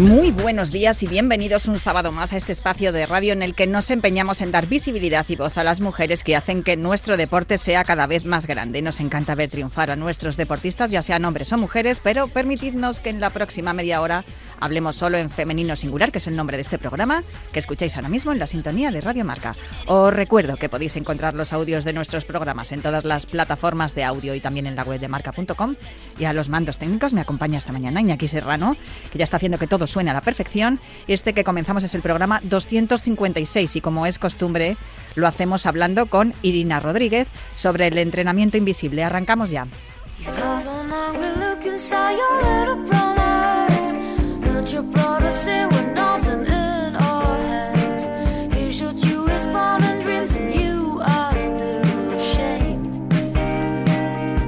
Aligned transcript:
Muy 0.00 0.30
buenos 0.30 0.72
días 0.72 1.02
y 1.02 1.06
bienvenidos 1.06 1.68
un 1.68 1.78
sábado 1.78 2.10
más 2.10 2.32
a 2.32 2.38
este 2.38 2.52
espacio 2.52 2.90
de 2.90 3.04
radio 3.04 3.34
en 3.34 3.42
el 3.42 3.54
que 3.54 3.66
nos 3.66 3.90
empeñamos 3.90 4.40
en 4.40 4.50
dar 4.50 4.66
visibilidad 4.66 5.26
y 5.28 5.36
voz 5.36 5.58
a 5.58 5.62
las 5.62 5.82
mujeres 5.82 6.24
que 6.24 6.34
hacen 6.34 6.62
que 6.62 6.78
nuestro 6.78 7.18
deporte 7.18 7.58
sea 7.58 7.84
cada 7.84 8.06
vez 8.06 8.24
más 8.24 8.46
grande. 8.46 8.80
Nos 8.80 8.98
encanta 9.00 9.34
ver 9.34 9.50
triunfar 9.50 9.90
a 9.90 9.96
nuestros 9.96 10.38
deportistas, 10.38 10.90
ya 10.90 11.02
sean 11.02 11.26
hombres 11.26 11.52
o 11.52 11.58
mujeres, 11.58 12.00
pero 12.02 12.28
permitidnos 12.28 13.00
que 13.00 13.10
en 13.10 13.20
la 13.20 13.28
próxima 13.28 13.74
media 13.74 14.00
hora 14.00 14.24
hablemos 14.60 14.96
solo 14.96 15.18
en 15.18 15.30
femenino 15.30 15.76
singular, 15.76 16.12
que 16.12 16.18
es 16.18 16.26
el 16.26 16.36
nombre 16.36 16.56
de 16.56 16.62
este 16.62 16.78
programa, 16.78 17.22
que 17.52 17.58
escucháis 17.58 17.96
ahora 17.96 18.08
mismo 18.08 18.32
en 18.32 18.38
la 18.38 18.46
sintonía 18.46 18.90
de 18.90 19.00
Radio 19.00 19.24
Marca. 19.24 19.56
Os 19.86 20.12
recuerdo 20.12 20.56
que 20.56 20.68
podéis 20.68 20.96
encontrar 20.96 21.34
los 21.34 21.52
audios 21.52 21.84
de 21.84 21.92
nuestros 21.92 22.24
programas 22.24 22.72
en 22.72 22.82
todas 22.82 23.04
las 23.04 23.26
plataformas 23.26 23.94
de 23.94 24.04
audio 24.04 24.34
y 24.34 24.40
también 24.40 24.66
en 24.66 24.76
la 24.76 24.84
web 24.84 25.00
de 25.00 25.08
marca.com. 25.08 25.76
Y 26.18 26.24
a 26.24 26.32
los 26.32 26.48
mandos 26.48 26.78
técnicos 26.78 27.12
me 27.12 27.20
acompaña 27.20 27.58
esta 27.58 27.72
mañana 27.72 28.00
Iñaki 28.00 28.28
Serrano, 28.28 28.76
que 29.10 29.18
ya 29.18 29.24
está 29.24 29.36
haciendo 29.36 29.58
que 29.58 29.66
todo 29.66 29.86
suene 29.86 30.10
a 30.10 30.14
la 30.14 30.20
perfección. 30.20 30.80
Este 31.08 31.32
que 31.32 31.44
comenzamos 31.44 31.82
es 31.82 31.94
el 31.94 32.02
programa 32.02 32.40
256 32.44 33.76
y 33.76 33.80
como 33.80 34.06
es 34.06 34.18
costumbre 34.18 34.76
lo 35.14 35.26
hacemos 35.26 35.66
hablando 35.66 36.06
con 36.06 36.34
Irina 36.42 36.80
Rodríguez 36.80 37.28
sobre 37.54 37.88
el 37.88 37.98
entrenamiento 37.98 38.56
invisible. 38.56 39.04
Arrancamos 39.04 39.50
ya. 39.50 39.66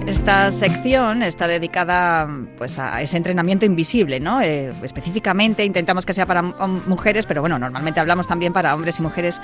Esta 0.07 0.53
sección 0.53 1.25
está 1.25 1.49
dedicada 1.49 2.29
pues, 2.57 2.79
a 2.79 3.03
ese 3.03 3.17
entrenamiento 3.17 3.67
invisible, 3.67 4.21
¿no? 4.21 4.41
Eh, 4.41 4.73
específicamente 4.85 5.65
intentamos 5.65 6.07
que 6.07 6.15
sea 6.15 6.27
para 6.27 6.43
mujeres, 6.43 7.27
pero 7.27 7.41
bueno, 7.41 7.59
normalmente 7.59 7.99
hablamos 7.99 8.29
también 8.29 8.53
para 8.53 8.77
hombres 8.77 9.01
y 9.01 9.03
mujeres. 9.03 9.41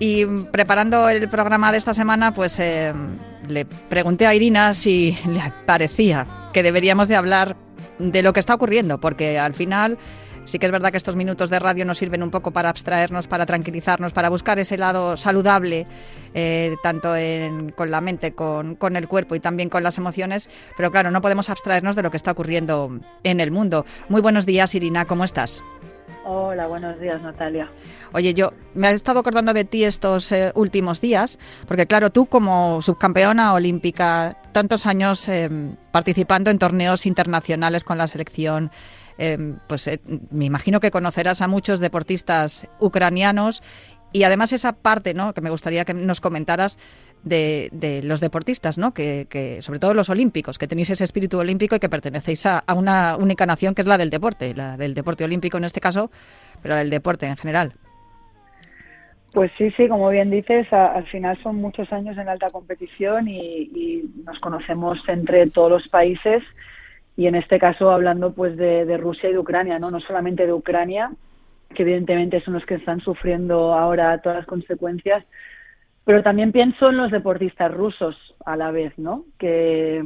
Y 0.00 0.26
preparando 0.26 1.08
el 1.08 1.30
programa 1.30 1.72
de 1.72 1.78
esta 1.78 1.94
semana, 1.94 2.34
pues 2.34 2.58
eh, 2.58 2.92
le 3.48 3.64
pregunté 3.64 4.26
a 4.26 4.34
Irina 4.34 4.74
si 4.74 5.16
le 5.26 5.40
parecía 5.64 6.26
que 6.52 6.62
deberíamos 6.62 7.08
de 7.08 7.16
hablar 7.16 7.56
de 7.98 8.22
lo 8.22 8.32
que 8.32 8.40
está 8.40 8.54
ocurriendo, 8.54 9.00
porque 9.00 9.38
al 9.38 9.54
final 9.54 9.98
Sí 10.44 10.58
que 10.58 10.66
es 10.66 10.72
verdad 10.72 10.90
que 10.90 10.98
estos 10.98 11.16
minutos 11.16 11.50
de 11.50 11.58
radio 11.58 11.84
nos 11.84 11.98
sirven 11.98 12.22
un 12.22 12.30
poco 12.30 12.50
para 12.50 12.68
abstraernos, 12.68 13.26
para 13.26 13.46
tranquilizarnos, 13.46 14.12
para 14.12 14.28
buscar 14.28 14.58
ese 14.58 14.76
lado 14.76 15.16
saludable, 15.16 15.86
eh, 16.34 16.76
tanto 16.82 17.14
con 17.74 17.90
la 17.90 18.00
mente, 18.00 18.34
con, 18.34 18.74
con, 18.74 18.96
el 18.96 19.08
cuerpo 19.08 19.34
y 19.34 19.40
también 19.40 19.70
con 19.70 19.82
las 19.82 19.96
emociones. 19.96 20.50
Pero 20.76 20.90
claro, 20.90 21.10
no 21.10 21.22
podemos 21.22 21.48
abstraernos 21.48 21.96
de 21.96 22.02
lo 22.02 22.10
que 22.10 22.18
está 22.18 22.32
ocurriendo 22.32 23.00
en 23.22 23.40
el 23.40 23.50
mundo. 23.50 23.86
Muy 24.08 24.20
buenos 24.20 24.44
días, 24.44 24.74
Irina, 24.74 25.06
¿cómo 25.06 25.24
estás? 25.24 25.62
Hola, 26.24 26.66
buenos 26.66 26.98
días, 27.00 27.20
Natalia. 27.22 27.70
Oye, 28.12 28.34
yo 28.34 28.52
me 28.74 28.88
he 28.88 28.92
estado 28.92 29.20
acordando 29.20 29.52
de 29.52 29.64
ti 29.64 29.84
estos 29.84 30.32
eh, 30.32 30.52
últimos 30.54 31.00
días, 31.00 31.38
porque 31.68 31.86
claro, 31.86 32.10
tú 32.10 32.26
como 32.26 32.80
subcampeona 32.80 33.52
olímpica, 33.52 34.36
tantos 34.52 34.86
años 34.86 35.28
eh, 35.28 35.50
participando 35.92 36.50
en 36.50 36.58
torneos 36.58 37.06
internacionales 37.06 37.84
con 37.84 37.98
la 37.98 38.08
selección 38.08 38.70
Em, 39.16 39.58
pues 39.68 39.86
eh, 39.86 40.00
me 40.30 40.44
imagino 40.44 40.80
que 40.80 40.90
conocerás 40.90 41.40
a 41.40 41.48
muchos 41.48 41.80
deportistas 41.80 42.66
ucranianos 42.80 43.62
y 44.12 44.24
además 44.24 44.52
esa 44.52 44.72
parte, 44.72 45.14
¿no? 45.14 45.32
Que 45.32 45.40
me 45.40 45.50
gustaría 45.50 45.84
que 45.84 45.94
nos 45.94 46.20
comentaras 46.20 46.78
de, 47.24 48.00
los 48.04 48.20
deportistas, 48.20 48.78
¿no? 48.78 48.92
Que, 48.92 49.58
sobre 49.60 49.78
todo 49.78 49.94
los 49.94 50.10
olímpicos, 50.10 50.58
que 50.58 50.66
tenéis 50.66 50.90
ese 50.90 51.04
espíritu 51.04 51.38
olímpico 51.38 51.76
y 51.76 51.80
que 51.80 51.88
pertenecéis 51.88 52.46
a, 52.46 52.64
una 52.76 53.16
única 53.16 53.46
nación 53.46 53.74
que 53.74 53.82
es 53.82 53.88
la 53.88 53.98
del 53.98 54.10
deporte, 54.10 54.54
la 54.54 54.76
del 54.76 54.94
deporte 54.94 55.24
olímpico 55.24 55.58
en 55.58 55.64
este 55.64 55.80
caso, 55.80 56.10
pero 56.62 56.76
del 56.76 56.90
deporte 56.90 57.26
en 57.26 57.36
general. 57.36 57.72
Pues 59.32 59.50
sí, 59.58 59.70
sí, 59.72 59.88
como 59.88 60.10
bien 60.10 60.30
dices, 60.30 60.72
al 60.72 61.06
final 61.06 61.36
son 61.42 61.56
muchos 61.56 61.92
años 61.92 62.16
en 62.18 62.28
alta 62.28 62.50
competición 62.50 63.26
y 63.26 64.04
nos 64.24 64.38
conocemos 64.38 64.98
entre 65.08 65.50
todos 65.50 65.70
los 65.70 65.88
países 65.88 66.42
y 67.16 67.26
en 67.26 67.34
este 67.34 67.58
caso 67.58 67.90
hablando 67.90 68.32
pues 68.32 68.56
de, 68.56 68.96
Rusia 68.96 69.30
y 69.30 69.32
de 69.32 69.38
Ucrania, 69.38 69.78
¿no? 69.78 69.88
No 69.90 70.00
solamente 70.00 70.46
de 70.46 70.52
Ucrania, 70.52 71.12
que 71.74 71.82
evidentemente 71.82 72.40
son 72.40 72.54
los 72.54 72.66
que 72.66 72.74
están 72.74 73.00
sufriendo 73.00 73.74
ahora 73.74 74.18
todas 74.18 74.38
las 74.38 74.46
consecuencias, 74.46 75.24
pero 76.04 76.22
también 76.22 76.52
pienso 76.52 76.90
en 76.90 76.98
los 76.98 77.10
deportistas 77.10 77.72
rusos 77.72 78.16
a 78.44 78.56
la 78.56 78.70
vez, 78.70 78.96
¿no? 78.98 79.24
Que 79.38 80.04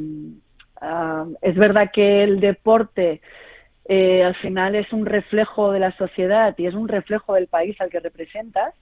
ah, 0.81 1.27
es 1.43 1.57
verdad 1.57 1.91
que 1.93 2.23
el 2.23 2.41
deporte 2.41 3.21
eh, 3.85 4.23
al 4.23 4.35
final 4.37 4.75
es 4.75 4.93
un 4.93 5.07
reflejo 5.07 5.73
de 5.73 5.81
la 5.81 5.93
sociedad 5.97 6.55
y 6.57 6.67
es 6.67 6.75
un 6.75 6.89
reflejo 6.89 7.35
del 7.35 7.49
país 7.49 7.81
al 7.81 7.91
que 7.91 8.01
representas, 8.01 8.75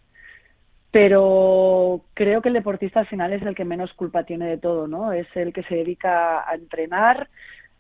pero 0.90 2.02
creo 2.14 2.42
que 2.42 2.48
el 2.48 2.54
deportista 2.54 3.00
al 3.00 3.06
final 3.06 3.32
es 3.32 3.42
el 3.42 3.54
que 3.54 3.64
menos 3.64 3.92
culpa 3.94 4.24
tiene 4.24 4.46
de 4.46 4.58
todo, 4.58 4.86
¿no? 4.86 5.12
Es 5.12 5.26
el 5.34 5.52
que 5.52 5.62
se 5.64 5.76
dedica 5.76 6.48
a 6.48 6.54
entrenar, 6.54 7.28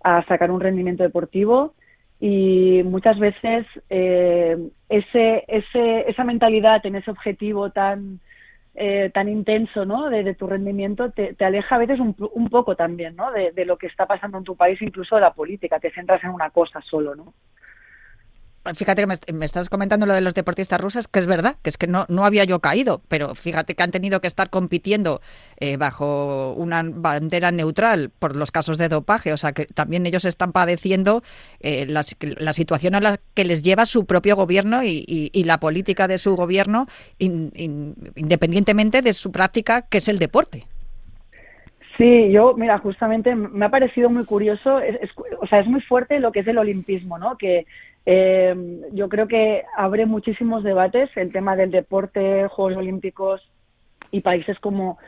a 0.02 0.22
sacar 0.24 0.50
un 0.50 0.60
rendimiento 0.60 1.02
deportivo 1.02 1.74
y 2.20 2.82
muchas 2.84 3.18
veces 3.18 3.66
eh, 3.90 4.56
ese, 4.88 5.44
ese, 5.48 6.08
esa 6.08 6.24
mentalidad 6.24 6.84
en 6.86 6.96
ese 6.96 7.10
objetivo 7.10 7.70
tan, 7.70 8.20
eh, 8.78 9.10
tan 9.12 9.28
intenso 9.28 9.86
¿no? 9.86 10.10
de, 10.10 10.34
tu 10.34 10.46
rendimiento 10.46 11.10
te, 11.10 11.34
te, 11.34 11.44
aleja 11.46 11.76
a 11.76 11.78
veces 11.78 11.98
un, 11.98 12.14
un 12.34 12.48
poco 12.50 12.76
también 12.76 13.16
¿no? 13.16 13.32
de, 13.32 13.52
de, 13.52 13.64
lo 13.64 13.78
que 13.78 13.86
está 13.86 14.06
pasando 14.06 14.36
en 14.36 14.44
tu 14.44 14.54
país, 14.54 14.80
incluso 14.82 15.14
de 15.14 15.22
la 15.22 15.32
política, 15.32 15.80
te 15.80 15.90
centras 15.90 16.22
en 16.24 16.30
una 16.30 16.50
cosa 16.50 16.82
solo. 16.82 17.14
¿no? 17.14 17.32
Fíjate 18.74 19.02
que 19.06 19.32
me, 19.32 19.44
estás 19.44 19.68
comentando 19.68 20.06
lo 20.06 20.14
de 20.14 20.20
los 20.20 20.34
deportistas 20.34 20.80
rusos, 20.80 21.08
que 21.08 21.18
es 21.18 21.26
verdad, 21.26 21.56
que 21.62 21.70
es 21.70 21.78
que 21.78 21.86
no, 21.86 22.04
no 22.08 22.24
había 22.24 22.44
yo 22.44 22.60
caído, 22.60 23.00
pero 23.08 23.34
fíjate 23.34 23.74
que 23.74 23.82
han 23.82 23.90
tenido 23.90 24.20
que 24.20 24.26
estar 24.26 24.50
compitiendo 24.50 25.20
eh, 25.58 25.76
bajo 25.76 26.52
una 26.54 26.82
bandera 26.84 27.50
neutral 27.50 28.10
por 28.18 28.34
los 28.34 28.50
casos 28.50 28.78
de 28.78 28.88
dopaje, 28.88 29.32
o 29.32 29.36
sea 29.36 29.52
que 29.52 29.66
también 29.66 30.06
ellos 30.06 30.24
están 30.24 30.52
padeciendo 30.52 31.22
eh, 31.60 31.86
la, 31.86 32.02
situación 32.52 32.94
a 32.94 33.00
la 33.00 33.18
que 33.34 33.44
les 33.44 33.62
lleva 33.62 33.84
su 33.84 34.06
propio 34.06 34.36
gobierno 34.36 34.82
y, 34.82 35.30
la 35.46 35.60
política 35.60 36.08
de 36.08 36.18
su 36.18 36.34
gobierno, 36.34 36.86
independientemente 37.18 39.00
de 39.00 39.12
su 39.12 39.30
práctica, 39.30 39.82
que 39.82 39.98
es 39.98 40.08
el 40.08 40.18
deporte. 40.18 40.64
Sí, 41.96 42.30
yo, 42.30 42.54
mira, 42.54 42.78
justamente 42.78 43.34
me 43.34 43.64
ha 43.64 43.70
parecido 43.70 44.10
muy 44.10 44.24
curioso, 44.24 44.80
o 45.40 45.46
sea, 45.46 45.60
es 45.60 45.66
muy 45.66 45.80
fuerte 45.80 46.20
lo 46.20 46.32
que 46.32 46.40
es 46.40 46.46
el 46.46 46.58
olimpismo, 46.58 47.18
¿no? 47.18 47.38
Que 47.38 47.66
eh, 48.06 48.54
yo 48.92 49.08
creo 49.08 49.26
que 49.26 49.64
abre 49.76 50.06
muchísimos 50.06 50.62
debates 50.62 51.10
el 51.16 51.32
tema 51.32 51.56
del 51.56 51.72
deporte, 51.72 52.46
Juegos 52.46 52.76
Olímpicos 52.76 53.42
y 54.12 54.20
países 54.20 54.58
como, 54.60 54.98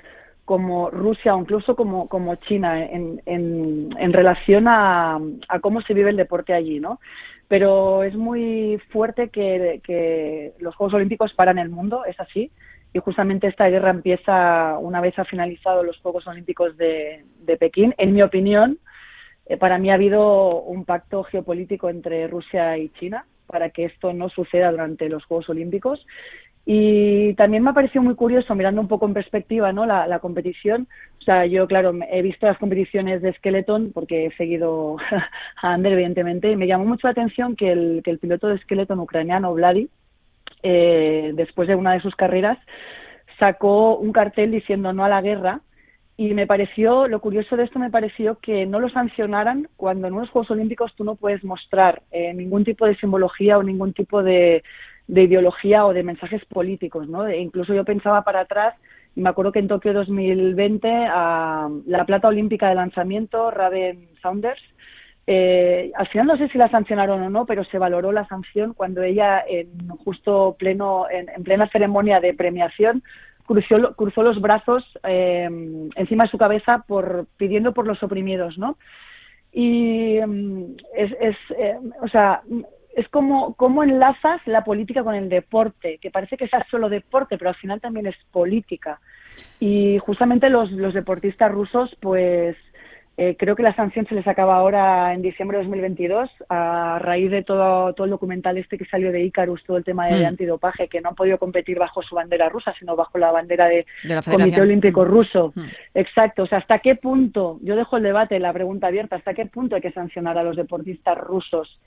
como 0.44 0.90
Rusia 0.90 1.36
o 1.36 1.40
incluso 1.40 1.76
como, 1.76 2.08
como 2.08 2.34
China 2.34 2.84
en, 2.84 3.22
en, 3.24 4.12
relación 4.12 4.66
a, 4.66 5.20
a, 5.48 5.60
cómo 5.60 5.80
se 5.82 5.94
vive 5.94 6.10
el 6.10 6.16
deporte 6.16 6.52
allí, 6.52 6.80
¿no? 6.80 6.98
Pero 7.46 8.02
es 8.02 8.16
muy 8.16 8.82
fuerte 8.90 9.28
que, 9.28 9.80
que 9.84 10.54
los 10.58 10.74
Juegos 10.74 10.94
Olímpicos 10.94 11.32
paran 11.34 11.58
el 11.58 11.70
mundo, 11.70 12.04
es 12.04 12.18
así, 12.18 12.50
y 12.92 12.98
justamente 12.98 13.46
esta 13.46 13.68
guerra 13.68 13.90
empieza 13.90 14.76
una 14.78 15.00
vez 15.00 15.16
ha 15.18 15.24
finalizado 15.24 15.84
los 15.84 15.98
Juegos 15.98 16.26
Olímpicos 16.26 16.76
de, 16.76 17.24
de 17.42 17.56
Pekín. 17.56 17.94
En 17.96 18.12
mi 18.12 18.22
opinión, 18.22 18.78
eh, 19.48 19.56
para 19.56 19.78
mí 19.78 19.90
ha 19.90 19.94
habido 19.94 20.60
un 20.60 20.84
pacto 20.84 21.24
geopolítico 21.24 21.88
entre 21.88 22.26
Rusia 22.28 22.76
y 22.78 22.90
China 22.90 23.24
para 23.46 23.70
que 23.70 23.86
esto 23.86 24.12
no 24.12 24.28
suceda 24.28 24.70
durante 24.70 25.08
los 25.08 25.24
Juegos 25.24 25.48
Olímpicos. 25.48 26.06
Y 26.70 27.32
también 27.34 27.62
me 27.62 27.70
ha 27.70 27.72
parecido 27.72 28.02
muy 28.02 28.14
curioso, 28.14 28.54
mirando 28.54 28.82
un 28.82 28.88
poco 28.88 29.06
en 29.06 29.14
perspectiva, 29.14 29.72
¿no? 29.72 29.86
La, 29.86 30.18
competición. 30.18 30.86
O 31.18 31.22
sea, 31.22 31.46
yo, 31.46 31.66
claro, 31.66 31.94
he 32.10 32.20
visto 32.20 32.46
las 32.46 32.58
competiciones 32.58 33.22
de 33.22 33.32
Skeleton 33.32 33.92
porque 33.94 34.26
he 34.26 34.36
seguido 34.36 34.98
a 35.62 35.72
Ander, 35.72 35.94
evidentemente, 35.94 36.50
y 36.50 36.56
me 36.56 36.66
llamó 36.66 36.84
mucho 36.84 37.06
la 37.06 37.12
atención 37.12 37.56
que 37.56 37.72
el, 37.72 38.02
que 38.04 38.10
el 38.10 38.18
piloto 38.18 38.48
de 38.48 38.58
Skeleton 38.58 39.00
ucraniano, 39.00 39.54
Vladi, 39.54 39.88
eh, 40.62 41.32
después 41.34 41.68
de 41.68 41.74
una 41.74 41.94
de 41.94 42.00
sus 42.00 42.14
carreras, 42.14 42.58
sacó 43.38 43.96
un 43.96 44.12
cartel 44.12 44.50
diciendo 44.50 44.92
no 44.92 45.06
a 45.06 45.08
la 45.08 45.22
guerra 45.22 45.62
y 46.20 46.34
me 46.34 46.48
pareció, 46.48 47.06
lo 47.06 47.20
curioso 47.20 47.56
de 47.56 47.62
esto 47.62 47.78
me 47.78 47.92
pareció 47.92 48.40
que 48.40 48.66
no 48.66 48.80
lo 48.80 48.88
sancionaran 48.88 49.68
cuando 49.76 50.08
en 50.08 50.14
unos 50.14 50.30
Juegos 50.30 50.50
Olímpicos 50.50 50.92
tú 50.96 51.04
no 51.04 51.14
puedes 51.14 51.44
mostrar 51.44 52.02
eh, 52.10 52.34
ningún 52.34 52.64
tipo 52.64 52.86
de 52.86 52.96
simbología 52.96 53.56
o 53.56 53.62
ningún 53.62 53.92
tipo 53.92 54.24
de, 54.24 54.64
de 55.06 55.22
ideología 55.22 55.86
o 55.86 55.92
de 55.92 56.02
mensajes 56.02 56.44
políticos, 56.46 57.08
¿no? 57.08 57.28
E 57.28 57.38
incluso 57.38 57.72
yo 57.72 57.84
pensaba 57.84 58.22
para 58.22 58.40
atrás, 58.40 58.74
y 59.14 59.20
me 59.20 59.28
acuerdo 59.28 59.52
que 59.52 59.60
en 59.60 59.68
Tokio 59.68 59.92
2020, 59.92 60.88
a 61.08 61.68
la 61.86 62.04
plata 62.04 62.26
olímpica 62.26 62.68
de 62.68 62.74
lanzamiento, 62.74 63.52
Raven 63.52 64.08
Saunders, 64.20 64.60
eh, 65.30 65.92
al 65.94 66.08
final 66.08 66.26
no 66.26 66.38
sé 66.38 66.48
si 66.48 66.56
la 66.56 66.70
sancionaron 66.70 67.22
o 67.22 67.28
no, 67.28 67.44
pero 67.46 67.62
se 67.62 67.78
valoró 67.78 68.12
la 68.12 68.26
sanción 68.26 68.72
cuando 68.72 69.02
ella, 69.02 69.44
en 69.46 69.86
justo 70.04 70.56
pleno, 70.58 71.04
en, 71.10 71.44
plena 71.44 71.68
ceremonia 71.68 72.18
de 72.18 72.32
premiación, 72.32 73.02
cruzó, 73.48 73.94
cruzó 73.96 74.22
los 74.22 74.40
brazos 74.40 74.84
eh, 75.02 75.48
encima 75.96 76.24
de 76.24 76.30
su 76.30 76.38
cabeza 76.38 76.84
por 76.86 77.26
pidiendo 77.38 77.72
por 77.72 77.86
los 77.86 78.02
oprimidos, 78.02 78.58
¿no? 78.58 78.76
Y 79.50 80.20
mm, 80.24 80.76
es, 80.94 81.12
es 81.18 81.36
eh, 81.58 81.78
o 82.02 82.08
sea, 82.08 82.42
es 82.94 83.08
como 83.08 83.54
cómo 83.54 83.82
enlazas 83.82 84.40
la 84.46 84.64
política 84.64 85.02
con 85.02 85.14
el 85.14 85.28
deporte, 85.28 85.98
que 85.98 86.10
parece 86.10 86.36
que 86.36 86.48
sea 86.48 86.66
solo 86.70 86.88
deporte, 86.88 87.38
pero 87.38 87.50
al 87.50 87.56
final 87.56 87.80
también 87.80 88.06
es 88.06 88.16
política. 88.30 89.00
Y 89.60 89.98
justamente 89.98 90.50
los, 90.50 90.70
los 90.72 90.94
deportistas 90.94 91.50
rusos, 91.50 91.96
pues 92.00 92.56
eh, 93.20 93.34
creo 93.36 93.56
que 93.56 93.64
la 93.64 93.74
sanción 93.74 94.06
se 94.06 94.14
les 94.14 94.28
acaba 94.28 94.54
ahora 94.54 95.12
en 95.12 95.22
diciembre 95.22 95.58
de 95.58 95.64
2022 95.64 96.30
a 96.48 97.00
raíz 97.00 97.32
de 97.32 97.42
todo, 97.42 97.92
todo 97.92 98.04
el 98.04 98.12
documental 98.12 98.56
este 98.58 98.78
que 98.78 98.84
salió 98.84 99.10
de 99.10 99.24
Icarus, 99.24 99.64
todo 99.64 99.76
el 99.76 99.82
tema 99.82 100.06
de, 100.06 100.22
hmm. 100.22 100.26
antidopaje, 100.26 100.86
que 100.86 101.00
no 101.00 101.08
han 101.08 101.14
podido 101.16 101.36
competir 101.36 101.80
bajo 101.80 102.00
su 102.00 102.14
bandera 102.14 102.48
rusa, 102.48 102.72
sino 102.78 102.94
bajo 102.94 103.18
la 103.18 103.32
bandera 103.32 103.66
de, 103.66 103.86
Comité 104.24 104.60
Olímpico 104.60 105.02
hmm. 105.04 105.08
Ruso. 105.08 105.52
Hmm. 105.56 105.64
Exacto. 105.94 106.44
O 106.44 106.46
sea, 106.46 106.58
¿hasta 106.58 106.78
qué 106.78 106.94
punto, 106.94 107.58
yo 107.60 107.74
dejo 107.74 107.96
el 107.96 108.04
debate, 108.04 108.38
la 108.38 108.52
pregunta 108.52 108.86
abierta, 108.86 109.16
¿hasta 109.16 109.34
qué 109.34 109.46
punto 109.46 109.74
hay 109.74 109.82
que 109.82 109.90
sancionar 109.90 110.38
a 110.38 110.44
los 110.44 110.56
deportistas 110.56 111.18
rusos? 111.18 111.80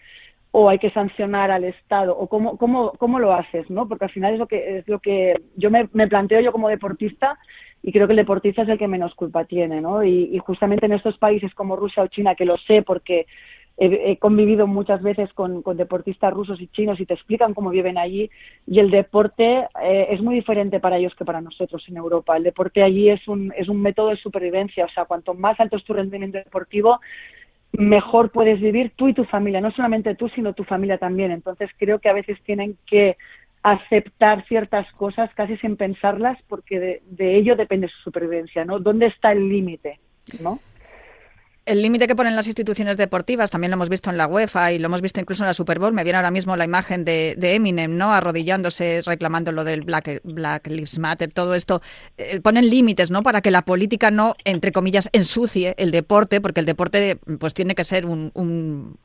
o 0.54 0.68
hay 0.68 0.80
que 0.80 0.92
sancionar 0.92 1.50
al 1.50 1.64
Estado 1.64 2.14
o 2.14 2.28
cómo, 2.28 2.58
cómo, 2.58 2.92
cómo 2.98 3.20
lo 3.20 3.34
haces, 3.34 3.70
¿no? 3.70 3.88
Porque 3.88 4.04
al 4.04 4.12
final 4.12 4.34
es 4.34 4.40
lo 4.40 4.48
que 4.48 4.80
es 4.80 4.88
lo 4.90 5.00
que 5.00 5.36
yo 5.56 5.72
me, 5.72 5.88
me 5.94 6.10
planteo 6.10 6.42
yo 6.42 6.52
como 6.52 6.68
deportista 6.68 7.40
y 7.84 7.92
creo 7.92 8.08
que 8.08 8.14
el 8.14 8.18
deportista 8.18 8.62
es 8.62 8.70
el 8.70 8.78
que 8.78 8.88
menos 8.88 9.16
culpa 9.16 9.46
tiene, 9.46 9.82
¿no? 9.82 10.04
Y, 10.04 10.38
justamente 10.40 10.86
en 10.86 10.94
estos 10.94 11.18
países 11.18 11.54
como 11.54 11.76
Rusia 11.76 12.04
o 12.04 12.08
China, 12.08 12.36
que 12.36 12.46
lo 12.46 12.58
sé 12.58 12.84
porque 12.84 13.26
he, 13.78 14.18
convivido 14.18 14.68
muchas 14.68 15.02
veces 15.02 15.34
con, 15.34 15.64
deportistas 15.76 16.32
rusos 16.32 16.62
y 16.62 16.68
chinos 16.68 17.00
y 17.00 17.06
te 17.06 17.16
explican 17.16 17.56
cómo 17.56 17.72
viven 17.72 17.98
allí, 17.98 18.30
y 18.68 18.80
el 18.80 18.92
deporte 18.92 19.68
eh, 19.82 20.08
es 20.12 20.22
muy 20.22 20.36
diferente 20.36 20.80
para 20.80 20.98
ellos 20.98 21.16
que 21.16 21.26
para 21.26 21.42
nosotros 21.42 21.84
en 21.88 21.98
Europa. 21.98 22.38
El 22.38 22.44
deporte 22.44 22.84
allí 22.84 23.10
es 23.10 23.28
un, 23.28 23.52
es 23.58 23.68
un 23.68 23.82
método 23.82 24.10
de 24.10 24.18
supervivencia, 24.18 24.86
o 24.86 24.90
sea, 24.90 25.06
cuanto 25.06 25.34
más 25.34 25.60
alto 25.60 25.78
es 25.78 25.84
tu 25.84 25.94
rendimiento 25.94 26.38
deportivo, 26.38 27.00
mejor 27.74 28.32
puedes 28.32 28.60
vivir 28.60 28.92
tú 28.96 29.08
y 29.08 29.14
tu 29.14 29.24
familia, 29.24 29.62
no 29.62 29.72
solamente 29.72 30.14
tú, 30.16 30.30
sino 30.30 30.54
tu 30.54 30.64
familia 30.64 30.98
también. 30.98 31.32
Entonces 31.32 31.70
creo 31.78 32.00
que 32.00 32.10
a 32.10 32.14
veces 32.14 32.38
tienen 32.44 32.78
que 32.86 33.18
aceptar 33.64 34.46
ciertas 34.48 34.92
cosas 34.94 35.30
casi 35.36 35.58
sin 35.58 35.78
pensarlas 35.78 36.38
porque 36.48 37.02
de, 37.06 37.38
ello 37.38 37.56
depende 37.56 37.88
su 37.88 38.02
supervivencia, 38.04 38.66
¿no? 38.66 38.80
¿Dónde 38.80 39.08
está 39.08 39.32
el 39.32 39.48
límite, 39.48 40.00
no? 40.42 40.60
El 41.64 41.84
límite 41.84 42.08
que 42.08 42.16
ponen 42.16 42.36
las 42.36 42.48
instituciones 42.48 42.98
deportivas 42.98 43.52
también 43.52 43.70
lo 43.70 43.76
hemos 43.76 43.90
visto 43.90 44.10
en 44.10 44.18
la 44.18 44.26
UEFA 44.26 44.72
y 44.72 44.80
lo 44.80 44.88
hemos 44.88 45.02
visto 45.02 45.20
incluso 45.20 45.44
en 45.44 45.48
la 45.48 45.54
Super 45.54 45.78
Bowl. 45.78 45.94
Me 45.94 46.04
viene 46.04 46.18
ahora 46.18 46.32
mismo 46.32 46.56
la 46.56 46.66
imagen 46.66 47.06
de, 47.06 47.36
Eminem, 47.40 47.98
¿no? 47.98 48.12
Arrodillándose, 48.12 49.04
reclamando 49.06 49.52
lo 49.52 49.64
del 49.64 49.82
Black, 49.84 50.22
Black 50.24 50.66
Lives 50.66 50.98
Matter, 50.98 51.32
todo 51.32 51.54
esto. 51.54 51.82
Eh, 52.18 52.42
ponen 52.42 52.68
límites, 52.68 53.12
¿no? 53.12 53.22
Para 53.22 53.42
que 53.42 53.52
la 53.52 53.62
política 53.62 54.10
no, 54.10 54.34
entre 54.44 54.72
comillas, 54.72 55.10
ensucie 55.14 55.76
el 55.78 55.92
deporte, 55.92 56.42
porque 56.42 56.62
el 56.62 56.66
deporte 56.66 57.20
pues 57.40 57.54
tiene 57.54 57.76
que 57.76 57.84
ser 57.84 58.08
un 58.08 58.32
un 58.34 58.98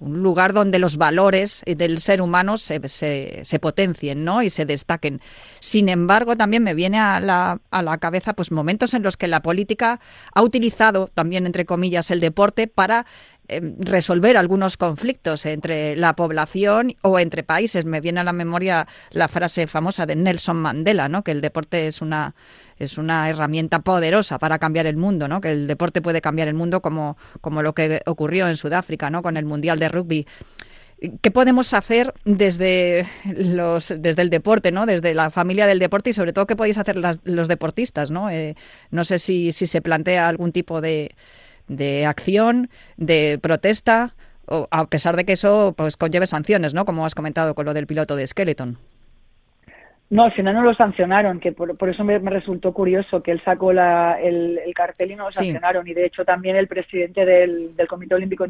lugar 0.00 0.52
donde 0.52 0.78
los 0.78 0.96
valores 0.96 1.62
del 1.66 1.98
ser 2.00 2.20
humano 2.20 2.58
se, 2.58 2.80
se, 2.88 3.58
potencien 3.58 4.24
¿no? 4.24 4.42
y 4.42 4.50
se 4.50 4.66
destaquen. 4.66 5.20
Sin 5.58 5.88
embargo, 5.88 6.36
también 6.36 6.62
me 6.62 6.74
viene 6.74 6.98
a 6.98 7.20
la, 7.20 7.60
a 7.70 7.82
la 7.82 7.98
cabeza 7.98 8.34
pues, 8.34 8.52
momentos 8.52 8.94
en 8.94 9.02
los 9.02 9.16
que 9.16 9.28
la 9.28 9.40
política 9.40 10.00
ha 10.34 10.42
utilizado 10.42 11.08
también, 11.14 11.46
entre 11.46 11.64
comillas, 11.64 12.10
el 12.10 12.20
deporte 12.20 12.66
para 12.66 13.06
resolver 13.78 14.36
algunos 14.36 14.76
conflictos 14.76 15.46
entre 15.46 15.96
la 15.96 16.14
población 16.16 16.94
o 17.02 17.18
entre 17.18 17.42
países. 17.42 17.84
Me 17.84 18.00
viene 18.00 18.20
a 18.20 18.24
la 18.24 18.32
memoria 18.32 18.86
la 19.10 19.28
frase 19.28 19.66
famosa 19.66 20.06
de 20.06 20.16
Nelson 20.16 20.56
Mandela, 20.56 21.08
¿no? 21.08 21.22
que 21.22 21.32
el 21.32 21.40
deporte 21.40 21.86
es 21.86 22.02
una, 22.02 22.34
es 22.78 22.98
una 22.98 23.28
herramienta 23.28 23.80
poderosa 23.80 24.38
para 24.38 24.58
cambiar 24.58 24.86
el 24.86 24.96
mundo, 24.96 25.28
¿no? 25.28 25.40
que 25.40 25.52
el 25.52 25.66
deporte 25.66 26.02
puede 26.02 26.20
cambiar 26.20 26.48
el 26.48 26.54
mundo 26.54 26.82
como, 26.82 27.16
como 27.40 27.62
lo 27.62 27.74
que 27.74 28.00
ocurrió 28.06 28.48
en 28.48 28.56
Sudáfrica 28.56 29.10
¿no? 29.10 29.22
con 29.22 29.36
el 29.36 29.44
Mundial 29.44 29.78
de 29.78 29.88
Rugby. 29.88 30.26
¿Qué 31.20 31.30
podemos 31.30 31.74
hacer 31.74 32.14
desde, 32.24 33.06
los, 33.24 33.92
desde 33.98 34.22
el 34.22 34.30
deporte, 34.30 34.72
¿no? 34.72 34.86
desde 34.86 35.12
la 35.12 35.28
familia 35.28 35.66
del 35.66 35.78
deporte 35.78 36.10
y 36.10 36.12
sobre 36.14 36.32
todo 36.32 36.46
qué 36.46 36.56
podéis 36.56 36.78
hacer 36.78 36.96
los 37.24 37.48
deportistas? 37.48 38.10
No, 38.10 38.30
eh, 38.30 38.56
no 38.90 39.04
sé 39.04 39.18
si, 39.18 39.52
si 39.52 39.66
se 39.66 39.82
plantea 39.82 40.26
algún 40.26 40.52
tipo 40.52 40.80
de, 40.80 41.14
de 41.68 42.06
acción, 42.06 42.68
de 42.96 43.38
protesta, 43.42 44.14
o, 44.46 44.68
a 44.70 44.86
pesar 44.86 45.16
de 45.16 45.24
que 45.24 45.32
eso 45.32 45.74
pues 45.76 45.96
conlleve 45.96 46.26
sanciones, 46.26 46.74
¿no? 46.74 46.84
Como 46.84 47.04
has 47.04 47.14
comentado 47.14 47.54
con 47.54 47.66
lo 47.66 47.74
del 47.74 47.86
piloto 47.86 48.16
de 48.16 48.26
Skeleton. 48.26 48.78
No, 50.08 50.22
al 50.22 50.32
final 50.32 50.54
no 50.54 50.62
lo 50.62 50.72
sancionaron, 50.74 51.40
que 51.40 51.50
por, 51.50 51.88
eso 51.88 52.04
me, 52.04 52.16
resultó 52.20 52.72
curioso 52.72 53.24
que 53.24 53.32
él 53.32 53.42
sacó 53.44 53.72
la, 53.72 54.20
el, 54.20 54.60
cartel 54.72 55.10
y 55.10 55.16
no 55.16 55.24
lo 55.24 55.32
sancionaron. 55.32 55.86
Y 55.88 55.94
de 55.94 56.06
hecho 56.06 56.24
también 56.24 56.54
el 56.54 56.68
presidente 56.68 57.24
del, 57.24 57.74
Comité 57.88 58.14
Olímpico 58.14 58.46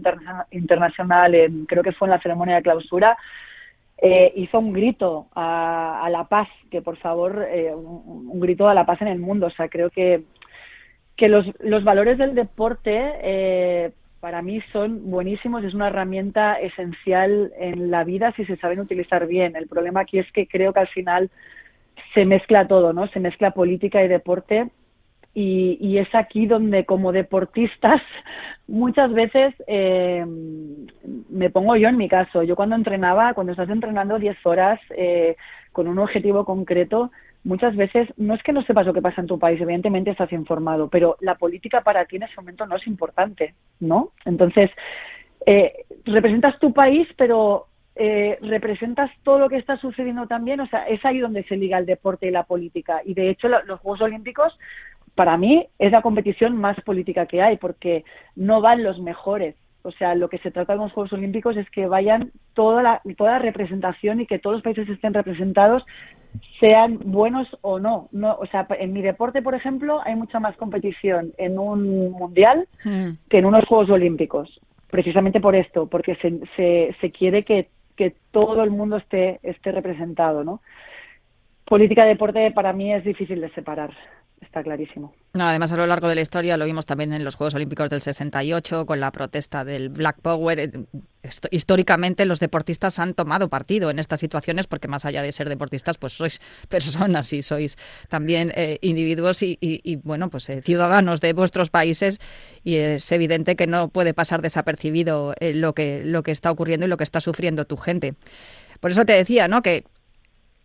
Internacional, 0.50 1.34
creo 1.66 1.82
que 1.82 1.92
fue 1.92 2.08
en 2.08 2.12
la 2.12 2.20
ceremonia 2.20 2.56
de 2.56 2.62
clausura, 2.62 3.16
eh, 3.98 4.30
hizo 4.36 4.58
un 4.58 4.74
grito 4.74 5.28
a, 5.34 6.06
la 6.10 6.24
paz, 6.24 6.48
que 6.70 6.82
por 6.82 6.98
favor, 6.98 7.46
eh, 7.50 7.74
un, 7.74 8.38
grito 8.38 8.68
a 8.68 8.74
la 8.74 8.84
paz 8.84 9.00
en 9.00 9.08
el 9.08 9.18
mundo. 9.18 9.46
O 9.46 9.50
sea, 9.50 9.68
creo 9.68 9.88
que 9.88 10.24
que 11.16 11.28
los, 11.28 11.46
los 11.60 11.84
valores 11.84 12.18
del 12.18 12.34
deporte 12.34 13.12
eh, 13.22 13.92
para 14.20 14.42
mí 14.42 14.60
son 14.72 15.10
buenísimos, 15.10 15.64
es 15.64 15.74
una 15.74 15.88
herramienta 15.88 16.54
esencial 16.54 17.52
en 17.58 17.90
la 17.90 18.04
vida 18.04 18.32
si 18.32 18.44
se 18.44 18.56
saben 18.56 18.80
utilizar 18.80 19.26
bien. 19.26 19.56
El 19.56 19.68
problema 19.68 20.00
aquí 20.00 20.18
es 20.18 20.30
que 20.32 20.46
creo 20.46 20.72
que 20.72 20.80
al 20.80 20.88
final 20.88 21.30
se 22.14 22.24
mezcla 22.24 22.66
todo, 22.66 22.92
¿no? 22.92 23.06
Se 23.08 23.20
mezcla 23.20 23.52
política 23.52 24.02
y 24.02 24.08
deporte 24.08 24.68
y, 25.34 25.78
y 25.80 25.98
es 25.98 26.08
aquí 26.14 26.46
donde 26.46 26.84
como 26.86 27.12
deportistas 27.12 28.00
muchas 28.68 29.12
veces 29.12 29.54
eh, 29.66 30.24
me 31.28 31.50
pongo 31.50 31.76
yo 31.76 31.88
en 31.88 31.96
mi 31.96 32.08
caso. 32.08 32.42
Yo 32.42 32.56
cuando 32.56 32.74
entrenaba, 32.74 33.34
cuando 33.34 33.52
estás 33.52 33.68
entrenando 33.68 34.18
10 34.18 34.44
horas 34.44 34.80
eh, 34.96 35.36
con 35.72 35.88
un 35.88 35.98
objetivo 35.98 36.44
concreto, 36.44 37.10
muchas 37.46 37.76
veces 37.76 38.08
no 38.16 38.34
es 38.34 38.42
que 38.42 38.52
no 38.52 38.62
sepas 38.62 38.86
lo 38.86 38.92
que 38.92 39.00
pasa 39.00 39.20
en 39.20 39.28
tu 39.28 39.38
país, 39.38 39.60
evidentemente 39.60 40.10
estás 40.10 40.32
informado, 40.32 40.88
pero 40.88 41.16
la 41.20 41.36
política 41.36 41.80
para 41.80 42.04
ti 42.04 42.16
en 42.16 42.24
ese 42.24 42.34
momento 42.36 42.66
no 42.66 42.76
es 42.76 42.86
importante, 42.86 43.54
¿no? 43.78 44.10
Entonces, 44.24 44.68
eh, 45.46 45.72
representas 46.04 46.58
tu 46.58 46.72
país, 46.72 47.08
pero 47.16 47.66
eh, 47.94 48.36
representas 48.42 49.10
todo 49.22 49.38
lo 49.38 49.48
que 49.48 49.58
está 49.58 49.76
sucediendo 49.76 50.26
también, 50.26 50.58
o 50.60 50.66
sea, 50.66 50.88
es 50.88 51.04
ahí 51.04 51.20
donde 51.20 51.44
se 51.44 51.56
liga 51.56 51.78
el 51.78 51.86
deporte 51.86 52.26
y 52.26 52.32
la 52.32 52.42
política. 52.42 53.00
Y 53.04 53.14
de 53.14 53.30
hecho, 53.30 53.48
los 53.48 53.80
Juegos 53.80 54.02
Olímpicos, 54.02 54.58
para 55.14 55.36
mí, 55.36 55.66
es 55.78 55.92
la 55.92 56.02
competición 56.02 56.56
más 56.56 56.80
política 56.80 57.26
que 57.26 57.42
hay, 57.42 57.58
porque 57.58 58.04
no 58.34 58.60
van 58.60 58.82
los 58.82 58.98
mejores, 58.98 59.54
o 59.86 59.92
sea, 59.92 60.16
lo 60.16 60.28
que 60.28 60.38
se 60.38 60.50
trata 60.50 60.72
en 60.72 60.80
los 60.80 60.92
Juegos 60.92 61.12
Olímpicos 61.12 61.56
es 61.56 61.70
que 61.70 61.86
vayan 61.86 62.32
toda 62.54 62.82
la, 62.82 63.00
toda 63.16 63.32
la 63.32 63.38
representación 63.38 64.20
y 64.20 64.26
que 64.26 64.40
todos 64.40 64.56
los 64.56 64.62
países 64.64 64.88
estén 64.88 65.14
representados, 65.14 65.84
sean 66.60 66.98
buenos 67.04 67.48
o 67.62 67.78
no. 67.78 68.08
no. 68.12 68.36
O 68.36 68.46
sea, 68.46 68.66
en 68.78 68.92
mi 68.92 69.02
deporte, 69.02 69.42
por 69.42 69.54
ejemplo, 69.54 70.00
hay 70.04 70.14
mucha 70.14 70.40
más 70.40 70.56
competición 70.56 71.32
en 71.38 71.58
un 71.58 72.10
mundial 72.12 72.68
hmm. 72.84 73.10
que 73.28 73.38
en 73.38 73.46
unos 73.46 73.64
Juegos 73.66 73.90
Olímpicos. 73.90 74.60
Precisamente 74.90 75.40
por 75.40 75.56
esto, 75.56 75.88
porque 75.88 76.14
se, 76.16 76.40
se, 76.56 76.94
se 77.00 77.10
quiere 77.10 77.44
que, 77.44 77.68
que 77.96 78.14
todo 78.30 78.62
el 78.62 78.70
mundo 78.70 78.96
esté, 78.96 79.40
esté 79.42 79.72
representado, 79.72 80.44
¿no? 80.44 80.60
Política 81.64 82.04
y 82.04 82.08
deporte 82.08 82.52
para 82.52 82.72
mí 82.72 82.92
es 82.92 83.04
difícil 83.04 83.40
de 83.40 83.50
separar 83.50 83.90
está 84.40 84.62
clarísimo. 84.62 85.14
Además, 85.32 85.72
a 85.72 85.76
lo 85.76 85.86
largo 85.86 86.08
de 86.08 86.14
la 86.14 86.20
historia 86.20 86.56
lo 86.56 86.64
vimos 86.64 86.86
también 86.86 87.12
en 87.12 87.24
los 87.24 87.36
Juegos 87.36 87.54
Olímpicos 87.54 87.90
del 87.90 88.00
68 88.00 88.86
con 88.86 89.00
la 89.00 89.10
protesta 89.12 89.64
del 89.64 89.90
Black 89.90 90.20
Power. 90.20 90.58
Eh, 90.58 90.70
históricamente 91.50 92.24
los 92.24 92.40
deportistas 92.40 92.98
han 92.98 93.14
tomado 93.14 93.48
partido 93.48 93.90
en 93.90 93.98
estas 93.98 94.20
situaciones 94.20 94.66
porque 94.66 94.88
más 94.88 95.04
allá 95.04 95.22
de 95.22 95.32
ser 95.32 95.48
deportistas, 95.48 95.98
pues 95.98 96.14
sois 96.14 96.40
personas 96.68 97.32
y 97.32 97.42
sois 97.42 97.76
también 98.08 98.52
eh, 98.54 98.78
individuos 98.80 99.42
y, 99.42 100.00
bueno, 100.04 100.30
pues 100.30 100.48
eh, 100.48 100.62
ciudadanos 100.62 101.20
de 101.20 101.32
vuestros 101.32 101.70
países 101.70 102.18
y 102.64 102.76
es 102.76 103.10
evidente 103.12 103.56
que 103.56 103.66
no 103.66 103.88
puede 103.88 104.14
pasar 104.14 104.42
desapercibido 104.42 105.34
lo, 105.40 105.74
que, 105.74 106.02
lo 106.04 106.22
que 106.22 106.30
está 106.30 106.50
ocurriendo 106.50 106.86
y 106.86 106.88
lo 106.88 106.96
que 106.96 107.04
está 107.04 107.20
sufriendo 107.20 107.66
tu 107.66 107.76
gente. 107.76 108.14
Por 108.80 108.90
eso 108.90 109.04
te 109.04 109.12
decía, 109.12 109.48
¿no? 109.48 109.62
Que 109.62 109.84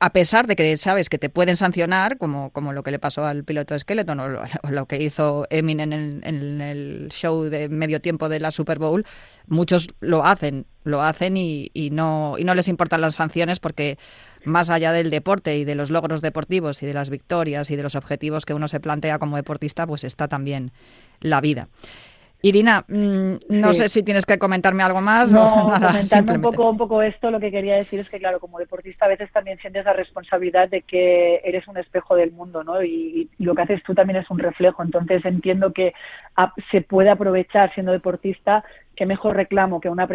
a 0.01 0.09
pesar 0.09 0.47
de 0.47 0.55
que 0.55 0.75
sabes 0.77 1.09
que 1.09 1.19
te 1.19 1.29
pueden 1.29 1.55
sancionar, 1.55 2.17
como, 2.17 2.49
como 2.49 2.73
lo 2.73 2.81
que 2.81 2.89
le 2.89 2.97
pasó 2.97 3.23
al 3.23 3.43
piloto 3.43 3.77
Skeleton 3.77 4.19
o 4.19 4.29
lo, 4.71 4.85
que 4.87 4.97
hizo 4.97 5.45
Eminem 5.51 5.93
en, 5.93 6.21
en, 6.23 6.59
el 6.59 7.09
show 7.11 7.43
de 7.43 7.69
medio 7.69 8.01
tiempo 8.01 8.27
de 8.27 8.39
la 8.39 8.49
Super 8.49 8.79
Bowl, 8.79 9.05
muchos 9.45 9.89
lo 9.99 10.25
hacen, 10.25 10.65
lo 10.83 11.03
hacen 11.03 11.37
y, 11.37 11.69
y, 11.75 11.91
no, 11.91 12.33
y 12.39 12.45
no 12.45 12.55
les 12.55 12.67
importan 12.67 12.99
las 12.99 13.13
sanciones 13.13 13.59
porque 13.59 13.99
más 14.43 14.71
allá 14.71 14.91
del 14.91 15.11
deporte 15.11 15.55
y 15.57 15.65
de 15.65 15.75
los 15.75 15.91
logros 15.91 16.21
deportivos 16.21 16.81
y 16.81 16.87
de 16.87 16.95
las 16.95 17.11
victorias 17.11 17.69
y 17.69 17.75
de 17.75 17.83
los 17.83 17.93
objetivos 17.93 18.47
que 18.47 18.55
uno 18.55 18.67
se 18.67 18.79
plantea 18.79 19.19
como 19.19 19.35
deportista, 19.35 19.85
pues 19.85 20.03
está 20.03 20.27
también 20.27 20.71
la 21.19 21.41
vida. 21.41 21.67
Irina, 22.43 22.83
mm, 22.87 23.33
no 23.49 23.73
sé 23.73 23.87
si 23.89 24.01
tienes 24.01 24.25
que 24.25 24.39
comentarme 24.39 24.81
algo 24.81 24.99
más. 24.99 25.31
No, 25.31 25.71
comentarme 25.79 26.35
un 26.35 26.41
poco, 26.41 26.69
un 26.69 26.77
poco 26.77 27.01
esto, 27.01 27.29
lo 27.29 27.39
que 27.39 27.51
quería 27.51 27.75
decir 27.75 27.99
es 27.99 28.09
que, 28.09 28.19
claro, 28.19 28.39
como 28.39 28.57
deportista 28.57 29.05
a 29.05 29.09
veces 29.09 29.31
también 29.31 29.59
sientes 29.59 29.85
la 29.85 29.93
responsabilidad 29.93 30.69
de 30.69 30.81
que 30.81 31.41
eres 31.43 31.67
un 31.67 31.77
espejo 31.77 32.15
del 32.15 32.31
mundo, 32.31 32.63
¿no? 32.63 32.83
Y, 32.83 33.29
lo 33.37 33.55
que 33.55 33.61
haces 33.61 33.83
tú 33.83 33.93
también 33.93 34.19
es 34.19 34.29
un 34.29 34.39
reflejo. 34.39 34.83
Entonces 34.83 35.23
entiendo 35.25 35.73
que 35.73 35.93
se 36.71 36.81
puede 36.81 37.09
aprovechar 37.09 37.73
siendo 37.73 37.91
deportista, 37.91 38.63
que 38.95 39.05
mejor 39.05 39.35
reclamo 39.35 39.81
que 39.81 39.89
una, 39.89 40.07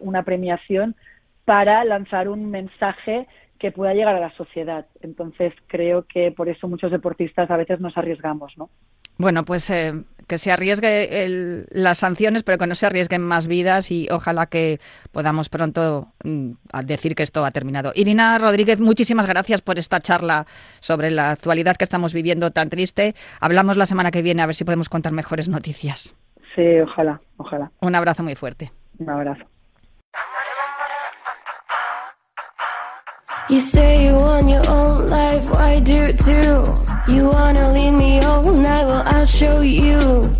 una 0.00 0.22
premiación 0.22 0.96
para 1.44 1.84
lanzar 1.84 2.28
un 2.28 2.50
mensaje 2.50 3.26
que 3.58 3.72
pueda 3.72 3.94
llegar 3.94 4.16
a 4.16 4.20
la 4.20 4.34
sociedad. 4.36 4.86
Entonces 5.02 5.52
creo 5.66 6.06
que 6.06 6.32
por 6.32 6.48
eso 6.48 6.68
muchos 6.68 6.90
deportistas 6.90 7.50
a 7.50 7.56
veces 7.56 7.80
nos 7.80 7.96
arriesgamos, 7.96 8.52
¿no? 8.56 8.70
Bueno, 9.16 9.44
pues 9.44 9.70
eh, 9.70 9.92
que 10.26 10.38
se 10.38 10.50
arriesgue 10.50 11.66
las 11.70 11.98
sanciones, 11.98 12.42
pero 12.42 12.58
que 12.58 12.66
no 12.66 12.74
se 12.74 12.86
arriesguen 12.86 13.22
más 13.22 13.48
vidas 13.48 13.90
y 13.90 14.08
ojalá 14.10 14.46
que 14.46 14.80
podamos 15.12 15.48
pronto 15.48 16.08
mm, 16.24 16.52
decir 16.84 17.14
que 17.14 17.22
esto 17.22 17.44
ha 17.44 17.50
terminado. 17.50 17.92
Irina 17.94 18.38
Rodríguez, 18.38 18.80
muchísimas 18.80 19.26
gracias 19.26 19.60
por 19.60 19.78
esta 19.78 20.00
charla 20.00 20.46
sobre 20.80 21.10
la 21.10 21.30
actualidad 21.30 21.76
que 21.76 21.84
estamos 21.84 22.14
viviendo 22.14 22.50
tan 22.50 22.70
triste. 22.70 23.14
Hablamos 23.40 23.76
la 23.76 23.86
semana 23.86 24.10
que 24.10 24.22
viene 24.22 24.42
a 24.42 24.46
ver 24.46 24.54
si 24.54 24.64
podemos 24.64 24.88
contar 24.88 25.12
mejores 25.12 25.48
noticias. 25.48 26.14
Sí, 26.54 26.80
ojalá, 26.80 27.20
ojalá. 27.36 27.70
Un 27.80 27.94
abrazo 27.94 28.22
muy 28.22 28.34
fuerte. 28.34 28.72
Un 28.98 29.10
abrazo. 29.10 29.44
You 33.50 33.60
say 33.60 34.06
you 34.06 34.16
want 34.16 34.48
your 34.48 34.66
own 34.70 35.06
life, 35.06 35.46
I 35.52 35.78
do 35.80 36.14
too. 36.14 36.93
You 37.06 37.28
wanna 37.28 37.72
lead 37.72 37.92
me 37.92 38.20
all 38.20 38.42
night, 38.42 38.86
well 38.86 39.02
I'll 39.06 39.26
show 39.26 39.62
you. 39.62 40.30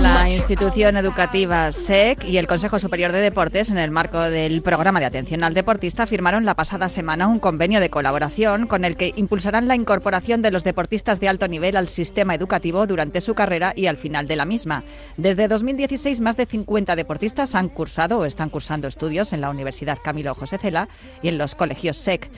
La 0.00 0.28
institución 0.30 0.96
educativa 0.96 1.70
SEC 1.70 2.24
y 2.24 2.36
el 2.36 2.46
Consejo 2.46 2.78
Superior 2.78 3.12
de 3.12 3.20
Deportes, 3.20 3.70
en 3.70 3.78
el 3.78 3.90
marco 3.90 4.20
del 4.20 4.60
programa 4.62 5.00
de 5.00 5.06
atención 5.06 5.44
al 5.44 5.54
deportista, 5.54 6.06
firmaron 6.06 6.44
la 6.44 6.54
pasada 6.54 6.88
semana 6.88 7.26
un 7.26 7.38
convenio 7.38 7.80
de 7.80 7.88
colaboración 7.90 8.66
con 8.66 8.84
el 8.84 8.96
que 8.96 9.12
impulsarán 9.16 9.68
la 9.68 9.76
incorporación 9.76 10.42
de 10.42 10.50
los 10.50 10.64
deportistas 10.64 11.20
de 11.20 11.28
alto 11.28 11.48
nivel 11.48 11.76
al 11.76 11.88
sistema 11.88 12.34
educativo 12.34 12.86
durante 12.86 13.20
su 13.20 13.34
carrera 13.34 13.72
y 13.76 13.86
al 13.86 13.96
final 13.96 14.26
de 14.26 14.36
la 14.36 14.44
misma. 14.44 14.84
Desde 15.16 15.48
2016, 15.48 16.20
más 16.20 16.36
de 16.36 16.46
50 16.46 16.96
deportistas 16.96 17.54
han 17.54 17.68
cursado 17.68 18.18
o 18.18 18.24
están 18.24 18.50
cursando 18.50 18.88
estudios 18.88 19.32
en 19.32 19.40
la 19.40 19.50
Universidad 19.50 19.98
Camilo 20.02 20.34
José 20.34 20.58
Cela 20.58 20.88
y 21.22 21.28
en 21.28 21.38
los 21.38 21.54
colegios 21.54 21.96
SEC. 21.96 22.30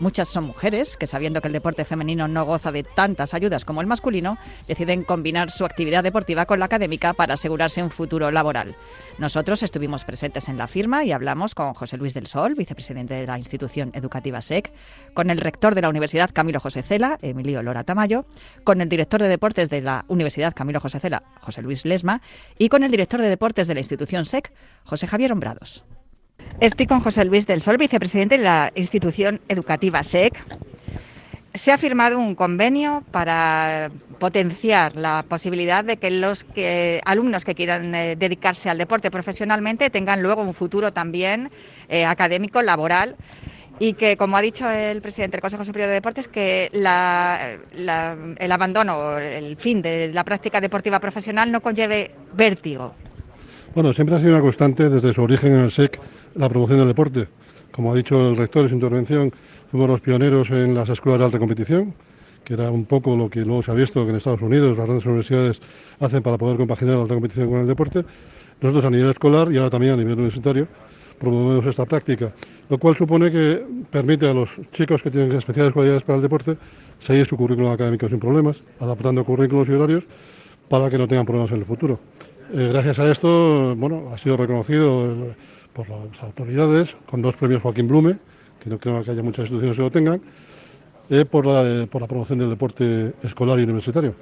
Muchas 0.00 0.28
son 0.28 0.44
mujeres 0.44 0.96
que, 0.96 1.06
sabiendo 1.06 1.40
que 1.40 1.46
el 1.46 1.52
deporte 1.52 1.84
femenino 1.84 2.26
no 2.26 2.44
goza 2.44 2.72
de 2.72 2.82
tantas 2.82 3.32
ayudas 3.32 3.64
como 3.64 3.80
el 3.80 3.86
masculino, 3.86 4.38
deciden 4.66 5.04
combinar 5.04 5.50
su 5.50 5.64
actividad 5.64 6.02
deportiva 6.02 6.46
con 6.46 6.58
la 6.58 6.64
académica 6.64 7.14
para 7.14 7.34
asegurarse 7.34 7.82
un 7.82 7.90
futuro 7.90 8.30
laboral. 8.32 8.74
Nosotros 9.18 9.62
estuvimos 9.62 10.04
presentes 10.04 10.48
en 10.48 10.58
la 10.58 10.66
firma 10.66 11.04
y 11.04 11.12
hablamos 11.12 11.54
con 11.54 11.74
José 11.74 11.96
Luis 11.96 12.12
del 12.12 12.26
Sol, 12.26 12.54
vicepresidente 12.56 13.14
de 13.14 13.26
la 13.26 13.38
institución 13.38 13.92
educativa 13.94 14.40
SEC, 14.40 14.72
con 15.14 15.30
el 15.30 15.38
rector 15.38 15.76
de 15.76 15.82
la 15.82 15.88
Universidad 15.88 16.30
Camilo 16.32 16.58
José 16.58 16.82
Cela, 16.82 17.18
Emilio 17.22 17.62
Lora 17.62 17.84
Tamayo, 17.84 18.26
con 18.64 18.80
el 18.80 18.88
director 18.88 19.22
de 19.22 19.28
deportes 19.28 19.70
de 19.70 19.80
la 19.80 20.04
Universidad 20.08 20.54
Camilo 20.54 20.80
José 20.80 20.98
Cela, 20.98 21.22
José 21.40 21.62
Luis 21.62 21.84
Lesma, 21.84 22.20
y 22.58 22.68
con 22.68 22.82
el 22.82 22.90
director 22.90 23.20
de 23.20 23.28
deportes 23.28 23.68
de 23.68 23.74
la 23.74 23.80
institución 23.80 24.24
SEC, 24.24 24.52
José 24.84 25.06
Javier 25.06 25.32
Hombrados. 25.32 25.84
Estoy 26.60 26.86
con 26.86 27.00
José 27.00 27.24
Luis 27.24 27.46
del 27.46 27.60
Sol, 27.60 27.76
vicepresidente 27.76 28.38
de 28.38 28.44
la 28.44 28.72
institución 28.74 29.40
educativa 29.48 30.02
SEC. 30.02 30.32
Se 31.52 31.72
ha 31.72 31.78
firmado 31.78 32.18
un 32.18 32.34
convenio 32.34 33.02
para 33.10 33.90
potenciar 34.18 34.96
la 34.96 35.24
posibilidad 35.28 35.84
de 35.84 35.96
que 35.98 36.10
los 36.10 36.46
alumnos 37.04 37.44
que 37.44 37.54
quieran 37.54 37.94
eh, 37.94 38.16
dedicarse 38.16 38.70
al 38.70 38.78
deporte 38.78 39.10
profesionalmente 39.10 39.90
tengan 39.90 40.22
luego 40.22 40.42
un 40.42 40.54
futuro 40.54 40.92
también 40.92 41.50
eh, 41.88 42.04
académico, 42.04 42.62
laboral 42.62 43.16
y 43.78 43.94
que, 43.94 44.16
como 44.16 44.36
ha 44.36 44.40
dicho 44.40 44.68
el 44.70 45.02
presidente 45.02 45.36
del 45.36 45.42
Consejo 45.42 45.64
Superior 45.64 45.88
de 45.88 45.94
Deportes, 45.94 46.28
que 46.28 46.70
el 46.72 46.86
abandono 48.52 48.96
o 48.96 49.18
el 49.18 49.56
fin 49.56 49.82
de 49.82 50.12
la 50.12 50.24
práctica 50.24 50.60
deportiva 50.60 51.00
profesional 51.00 51.50
no 51.50 51.60
conlleve 51.60 52.12
vértigo. 52.34 52.94
Bueno, 53.74 53.92
siempre 53.92 54.14
ha 54.16 54.20
sido 54.20 54.30
una 54.30 54.40
constante 54.40 54.88
desde 54.88 55.12
su 55.12 55.22
origen 55.22 55.54
en 55.54 55.60
el 55.60 55.72
SEC 55.72 55.98
la 56.34 56.48
promoción 56.48 56.78
del 56.78 56.88
deporte. 56.88 57.28
Como 57.72 57.92
ha 57.92 57.96
dicho 57.96 58.30
el 58.30 58.36
rector 58.36 58.62
en 58.62 58.68
su 58.68 58.74
intervención, 58.74 59.32
fuimos 59.70 59.88
los 59.88 60.00
pioneros 60.00 60.50
en 60.50 60.74
las 60.74 60.88
escuelas 60.88 61.20
de 61.20 61.24
alta 61.26 61.38
competición, 61.38 61.94
que 62.44 62.54
era 62.54 62.70
un 62.70 62.84
poco 62.84 63.16
lo 63.16 63.30
que 63.30 63.40
luego 63.40 63.62
se 63.62 63.70
ha 63.70 63.74
visto 63.74 64.04
que 64.04 64.10
en 64.10 64.16
Estados 64.16 64.42
Unidos 64.42 64.76
las 64.76 64.86
grandes 64.86 65.06
universidades 65.06 65.60
hacen 66.00 66.22
para 66.22 66.38
poder 66.38 66.56
compaginar 66.56 66.96
la 66.96 67.02
alta 67.02 67.14
competición 67.14 67.50
con 67.50 67.60
el 67.60 67.66
deporte. 67.66 68.04
Nosotros 68.60 68.84
a 68.84 68.90
nivel 68.90 69.10
escolar 69.10 69.52
y 69.52 69.56
ahora 69.56 69.70
también 69.70 69.94
a 69.94 69.96
nivel 69.96 70.14
universitario 70.14 70.68
promovemos 71.18 71.66
esta 71.66 71.86
práctica, 71.86 72.32
lo 72.68 72.78
cual 72.78 72.96
supone 72.96 73.30
que 73.30 73.64
permite 73.90 74.28
a 74.28 74.34
los 74.34 74.50
chicos 74.72 75.02
que 75.02 75.10
tienen 75.10 75.32
especiales 75.32 75.72
cualidades 75.72 76.02
para 76.02 76.16
el 76.16 76.22
deporte 76.22 76.56
seguir 77.00 77.26
su 77.26 77.36
currículum 77.36 77.70
académico 77.70 78.08
sin 78.08 78.18
problemas, 78.20 78.62
adaptando 78.80 79.24
currículos 79.24 79.68
y 79.68 79.72
horarios 79.72 80.04
para 80.68 80.90
que 80.90 80.98
no 80.98 81.06
tengan 81.08 81.26
problemas 81.26 81.50
en 81.52 81.58
el 81.58 81.64
futuro. 81.64 81.98
Eh, 82.52 82.68
gracias 82.72 82.98
a 82.98 83.10
esto, 83.10 83.74
bueno, 83.76 84.10
ha 84.12 84.18
sido 84.18 84.36
reconocido 84.36 85.34
por 85.74 85.88
las 85.88 86.22
autoridades, 86.22 86.96
con 87.10 87.20
dos 87.20 87.36
premios 87.36 87.62
Joaquín 87.62 87.88
Blume, 87.88 88.16
que 88.62 88.70
no 88.70 88.78
creo 88.78 89.02
que 89.02 89.10
haya 89.10 89.22
muchas 89.22 89.50
instituciones 89.50 89.76
que 89.76 89.82
lo 89.82 89.90
tengan, 89.90 90.22
eh, 91.10 91.24
por, 91.24 91.44
la, 91.44 91.86
por 91.86 92.00
la 92.00 92.08
promoción 92.08 92.38
del 92.38 92.48
deporte 92.48 93.12
escolar 93.22 93.58
y 93.58 93.64
universitario. 93.64 94.14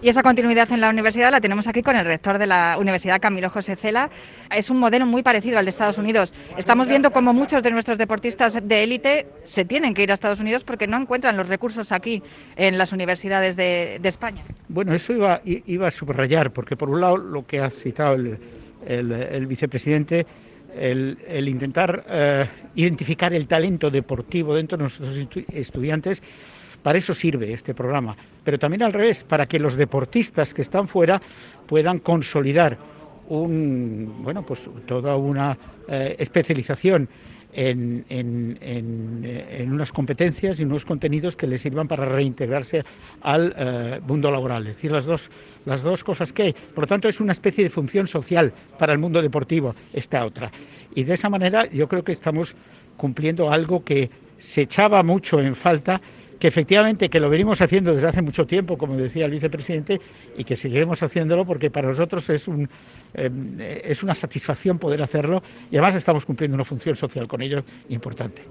Y 0.00 0.08
esa 0.08 0.22
continuidad 0.22 0.70
en 0.70 0.80
la 0.80 0.90
universidad 0.90 1.32
la 1.32 1.40
tenemos 1.40 1.66
aquí 1.66 1.82
con 1.82 1.96
el 1.96 2.04
rector 2.04 2.38
de 2.38 2.46
la 2.46 2.76
Universidad 2.78 3.20
Camilo 3.20 3.50
José 3.50 3.74
Cela. 3.74 4.10
Es 4.54 4.70
un 4.70 4.78
modelo 4.78 5.06
muy 5.06 5.24
parecido 5.24 5.58
al 5.58 5.64
de 5.64 5.70
Estados 5.70 5.98
Unidos. 5.98 6.32
Estamos 6.56 6.86
viendo 6.86 7.10
cómo 7.10 7.32
muchos 7.32 7.64
de 7.64 7.72
nuestros 7.72 7.98
deportistas 7.98 8.56
de 8.62 8.84
élite 8.84 9.26
se 9.42 9.64
tienen 9.64 9.94
que 9.94 10.04
ir 10.04 10.12
a 10.12 10.14
Estados 10.14 10.38
Unidos 10.38 10.62
porque 10.62 10.86
no 10.86 10.96
encuentran 10.98 11.36
los 11.36 11.48
recursos 11.48 11.90
aquí 11.90 12.22
en 12.54 12.78
las 12.78 12.92
universidades 12.92 13.56
de, 13.56 14.00
España. 14.04 14.44
Bueno, 14.68 14.94
eso 14.94 15.12
iba, 15.14 15.40
iba, 15.44 15.88
a 15.88 15.90
subrayar, 15.90 16.52
porque 16.52 16.76
por 16.76 16.88
un 16.90 17.00
lado 17.00 17.16
lo 17.16 17.44
que 17.44 17.58
ha 17.60 17.68
citado 17.68 18.14
el, 18.14 18.38
el 18.86 19.46
vicepresidente 19.46 20.26
el, 20.78 21.48
intentar 21.48 22.04
eh, 22.08 22.48
identificar 22.74 23.32
el 23.32 23.46
talento 23.46 23.90
deportivo 23.90 24.54
dentro 24.54 24.76
de 24.76 24.82
nuestros 24.82 25.16
estudiantes, 25.52 26.22
para 26.82 26.98
eso 26.98 27.14
sirve 27.14 27.52
este 27.52 27.74
programa. 27.74 28.16
Pero 28.44 28.58
también 28.58 28.82
al 28.82 28.92
revés, 28.92 29.24
para 29.24 29.46
que 29.46 29.58
los 29.58 29.76
deportistas 29.76 30.54
que 30.54 30.62
están 30.62 30.88
fuera 30.88 31.20
puedan 31.66 31.98
consolidar 31.98 32.78
un, 33.28 34.22
bueno, 34.22 34.44
pues 34.44 34.68
toda 34.86 35.16
una 35.16 35.56
eh, 35.88 36.16
especialización 36.18 37.08
en, 37.52 38.58
unas 39.72 39.92
competencias 39.92 40.60
y 40.60 40.64
unos 40.64 40.84
contenidos 40.84 41.36
que 41.36 41.46
les 41.46 41.60
sirvan 41.60 41.88
para 41.88 42.04
reintegrarse 42.04 42.84
al 43.22 43.54
eh, 43.56 44.00
mundo 44.06 44.30
laboral. 44.30 44.66
Es 44.66 44.76
decir, 44.76 44.92
las 44.92 45.04
dos, 45.04 45.30
las 45.64 45.82
dos 45.82 46.04
cosas 46.04 46.32
que 46.32 46.42
hay. 46.42 46.52
Por 46.52 46.84
lo 46.84 46.86
tanto, 46.86 47.08
es 47.08 47.20
una 47.20 47.32
especie 47.32 47.64
de 47.64 47.70
función 47.70 48.06
social 48.06 48.52
para 48.78 48.92
el 48.92 48.98
mundo 48.98 49.22
deportivo, 49.22 49.74
esta 49.92 50.24
otra. 50.24 50.50
Y 50.94 51.04
de 51.04 51.14
esa 51.14 51.28
manera 51.28 51.68
yo 51.70 51.88
creo 51.88 52.04
que 52.04 52.12
estamos 52.12 52.54
cumpliendo 52.96 53.50
algo 53.50 53.84
que 53.84 54.10
se 54.38 54.62
echaba 54.62 55.02
mucho 55.02 55.40
en 55.40 55.54
falta 55.54 56.00
que 56.38 56.48
efectivamente 56.48 57.08
que 57.08 57.20
lo 57.20 57.28
venimos 57.28 57.60
haciendo 57.60 57.94
desde 57.94 58.08
hace 58.08 58.22
mucho 58.22 58.46
tiempo, 58.46 58.78
como 58.78 58.96
decía 58.96 59.26
el 59.26 59.32
vicepresidente, 59.32 60.00
y 60.36 60.44
que 60.44 60.56
seguiremos 60.56 61.02
haciéndolo 61.02 61.44
porque 61.44 61.70
para 61.70 61.88
nosotros 61.88 62.28
es, 62.30 62.48
un, 62.48 62.68
em, 63.14 63.56
es 63.58 64.02
una 64.02 64.14
satisfacción 64.14 64.78
poder 64.78 65.02
hacerlo 65.02 65.42
y 65.70 65.76
además 65.76 65.96
estamos 65.96 66.24
cumpliendo 66.24 66.54
una 66.54 66.64
función 66.64 66.96
social 66.96 67.26
con 67.26 67.42
ello 67.42 67.64
importante. 67.88 68.42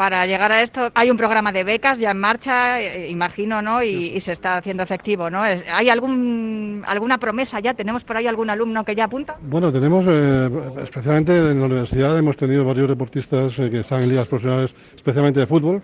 Para 0.00 0.24
llegar 0.24 0.50
a 0.50 0.62
esto 0.62 0.90
hay 0.94 1.10
un 1.10 1.18
programa 1.18 1.52
de 1.52 1.62
becas 1.62 1.98
ya 1.98 2.12
en 2.12 2.18
marcha, 2.20 2.80
eh, 2.80 3.10
imagino, 3.10 3.60
¿no? 3.60 3.82
Y, 3.82 4.18
se 4.20 4.32
está 4.32 4.56
haciendo 4.56 4.82
efectivo, 4.82 5.28
¿no? 5.28 5.42
¿Hay 5.42 5.90
algún, 5.90 6.82
alguna 6.86 7.18
promesa 7.18 7.60
ya? 7.60 7.74
¿Tenemos 7.74 8.02
por 8.04 8.16
ahí 8.16 8.26
algún 8.26 8.48
alumno 8.48 8.82
que 8.82 8.94
ya 8.94 9.04
apunta? 9.04 9.36
Bueno, 9.42 9.70
tenemos, 9.70 10.06
eh, 10.08 10.48
especialmente 10.84 11.36
en 11.36 11.60
la 11.60 11.66
universidad, 11.66 12.16
hemos 12.16 12.38
tenido 12.38 12.64
varios 12.64 12.88
deportistas 12.88 13.52
eh, 13.58 13.68
que 13.70 13.80
están 13.80 14.02
en 14.02 14.08
ligas 14.08 14.26
profesionales, 14.26 14.74
especialmente 14.96 15.40
de 15.40 15.46
fútbol, 15.46 15.82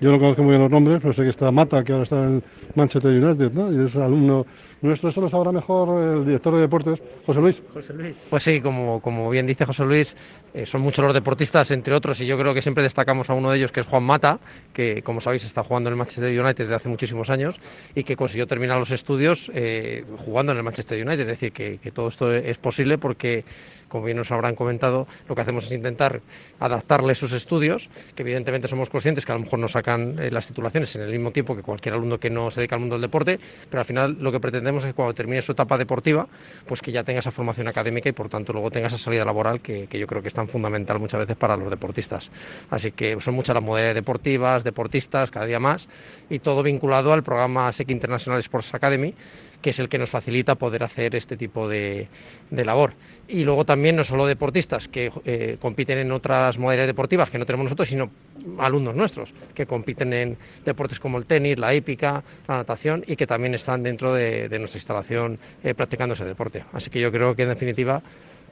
yo 0.00 0.12
no 0.12 0.18
conozco 0.18 0.42
muy 0.42 0.50
bien 0.50 0.62
los 0.62 0.70
nombres, 0.70 0.98
pero 1.00 1.12
sé 1.12 1.22
que 1.22 1.30
está 1.30 1.50
Mata, 1.50 1.82
que 1.82 1.92
ahora 1.92 2.04
está 2.04 2.22
en 2.24 2.42
Manchester 2.74 3.10
United, 3.22 3.52
¿no? 3.52 3.72
Y 3.72 3.84
es 3.84 3.96
alumno 3.96 4.46
nuestro 4.82 5.08
esto 5.08 5.20
lo 5.20 5.28
sabrá 5.28 5.52
mejor 5.52 6.02
el 6.02 6.24
director 6.24 6.54
de 6.54 6.60
deportes, 6.60 7.02
José 7.26 7.40
Luis. 7.40 7.62
José 7.72 7.92
Luis. 7.94 8.16
Pues 8.30 8.42
sí, 8.42 8.60
como, 8.60 9.00
como 9.00 9.28
bien 9.30 9.46
dice 9.46 9.64
José 9.64 9.84
Luis, 9.84 10.16
eh, 10.54 10.66
son 10.66 10.80
muchos 10.80 11.04
los 11.04 11.14
deportistas, 11.14 11.70
entre 11.70 11.94
otros, 11.94 12.20
y 12.20 12.26
yo 12.26 12.38
creo 12.38 12.54
que 12.54 12.62
siempre 12.62 12.82
destacamos 12.82 13.28
a 13.30 13.34
uno 13.34 13.50
de 13.50 13.58
ellos, 13.58 13.72
que 13.72 13.80
es 13.80 13.86
Juan 13.86 14.04
Mata, 14.04 14.38
que 14.72 15.02
como 15.02 15.20
sabéis 15.20 15.44
está 15.44 15.62
jugando 15.62 15.88
en 15.88 15.94
el 15.94 15.98
Manchester 15.98 16.28
United 16.28 16.64
desde 16.64 16.74
hace 16.74 16.88
muchísimos 16.88 17.30
años 17.30 17.60
y 17.94 18.04
que 18.04 18.16
consiguió 18.16 18.46
terminar 18.46 18.78
los 18.78 18.90
estudios 18.90 19.50
eh, 19.54 20.04
jugando 20.24 20.52
en 20.52 20.58
el 20.58 20.64
Manchester 20.64 21.04
United. 21.04 21.22
Es 21.22 21.26
decir, 21.26 21.52
que, 21.52 21.78
que 21.78 21.90
todo 21.90 22.08
esto 22.08 22.32
es 22.32 22.58
posible 22.58 22.98
porque 22.98 23.44
como 23.88 24.04
bien 24.04 24.16
nos 24.16 24.30
habrán 24.30 24.54
comentado, 24.54 25.06
lo 25.28 25.34
que 25.34 25.40
hacemos 25.40 25.64
es 25.66 25.72
intentar 25.72 26.20
adaptarle 26.60 27.14
sus 27.14 27.32
estudios, 27.32 27.88
que 28.14 28.22
evidentemente 28.22 28.68
somos 28.68 28.90
conscientes 28.90 29.24
que 29.24 29.32
a 29.32 29.34
lo 29.34 29.42
mejor 29.42 29.58
no 29.58 29.68
sacan 29.68 30.18
eh, 30.18 30.30
las 30.30 30.46
titulaciones 30.46 30.94
en 30.96 31.02
el 31.02 31.10
mismo 31.10 31.32
tiempo 31.32 31.56
que 31.56 31.62
cualquier 31.62 31.94
alumno 31.94 32.18
que 32.18 32.30
no 32.30 32.50
se 32.50 32.60
dedica 32.60 32.76
al 32.76 32.80
mundo 32.80 32.96
del 32.96 33.02
deporte, 33.02 33.40
pero 33.68 33.80
al 33.80 33.86
final 33.86 34.16
lo 34.20 34.30
que 34.30 34.40
pretendemos 34.68 34.84
es 34.84 34.90
que 34.90 34.94
cuando 34.94 35.14
termine 35.14 35.40
su 35.42 35.52
etapa 35.52 35.78
deportiva, 35.78 36.26
pues 36.66 36.80
que 36.80 36.92
ya 36.92 37.02
tenga 37.02 37.20
esa 37.20 37.30
formación 37.30 37.68
académica 37.68 38.08
y 38.08 38.12
por 38.12 38.28
tanto 38.28 38.52
luego 38.52 38.70
tenga 38.70 38.88
esa 38.88 38.98
salida 38.98 39.24
laboral 39.24 39.60
que, 39.60 39.86
que 39.86 39.98
yo 39.98 40.06
creo 40.06 40.20
que 40.20 40.28
es 40.28 40.34
tan 40.34 40.48
fundamental 40.48 40.98
muchas 40.98 41.20
veces 41.20 41.36
para 41.36 41.56
los 41.56 41.70
deportistas. 41.70 42.30
Así 42.70 42.92
que 42.92 43.18
son 43.20 43.34
muchas 43.34 43.54
las 43.54 43.64
modalidades 43.64 43.94
deportivas, 43.94 44.64
deportistas, 44.64 45.30
cada 45.30 45.46
día 45.46 45.58
más, 45.58 45.88
y 46.28 46.40
todo 46.40 46.62
vinculado 46.62 47.12
al 47.12 47.22
programa 47.22 47.72
SEC 47.72 47.90
International 47.90 48.40
Sports 48.40 48.74
Academy, 48.74 49.14
que 49.62 49.70
es 49.70 49.78
el 49.78 49.88
que 49.88 49.98
nos 49.98 50.10
facilita 50.10 50.54
poder 50.54 50.84
hacer 50.84 51.14
este 51.14 51.36
tipo 51.36 51.68
de, 51.68 52.08
de 52.50 52.64
labor. 52.64 52.94
Y 53.26 53.44
luego 53.44 53.64
también 53.64 53.96
no 53.96 54.04
solo 54.04 54.26
deportistas 54.26 54.88
que 54.88 55.10
eh, 55.24 55.56
compiten 55.60 55.98
en 55.98 56.12
otras 56.12 56.58
modalidades 56.58 56.90
deportivas 56.90 57.30
que 57.30 57.38
no 57.38 57.46
tenemos 57.46 57.64
nosotros, 57.64 57.88
sino 57.88 58.10
alumnos 58.58 58.94
nuestros 58.94 59.32
que 59.54 59.66
compiten 59.66 60.12
en 60.12 60.36
deportes 60.64 61.00
como 61.00 61.18
el 61.18 61.26
tenis, 61.26 61.58
la 61.58 61.74
hípica, 61.74 62.22
la 62.46 62.58
natación 62.58 63.04
y 63.06 63.16
que 63.16 63.26
también 63.26 63.54
están 63.54 63.82
dentro 63.82 64.14
de, 64.14 64.48
nuestra 64.58 64.78
instalación 64.78 65.38
eh, 65.62 65.74
practicando 65.74 66.14
ese 66.14 66.24
deporte. 66.24 66.64
Así 66.72 66.90
que 66.90 67.00
yo 67.00 67.10
creo 67.10 67.34
que 67.34 67.42
en 67.42 67.50
definitiva 67.50 68.02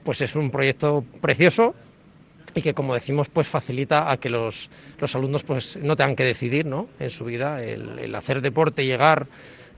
pues 0.04 0.20
es 0.20 0.34
un 0.36 0.50
proyecto 0.50 1.04
precioso 1.20 1.75
y 2.54 2.62
que 2.62 2.75
como 2.75 2.94
decimos 2.94 3.28
pues 3.28 3.46
facilita 3.46 4.10
a 4.10 4.16
que 4.18 4.30
los, 4.30 4.70
los 4.98 5.14
alumnos 5.14 5.42
pues 5.42 5.76
no 5.76 5.96
tengan 5.96 6.16
que 6.16 6.25
decidir 6.25 6.66
¿no? 6.66 6.88
en 6.98 7.10
su 7.10 7.25
vida 7.25 7.62
el, 7.62 7.98
el 7.98 8.14
hacer 8.14 8.40
deporte, 8.40 8.84
llegar 8.84 9.26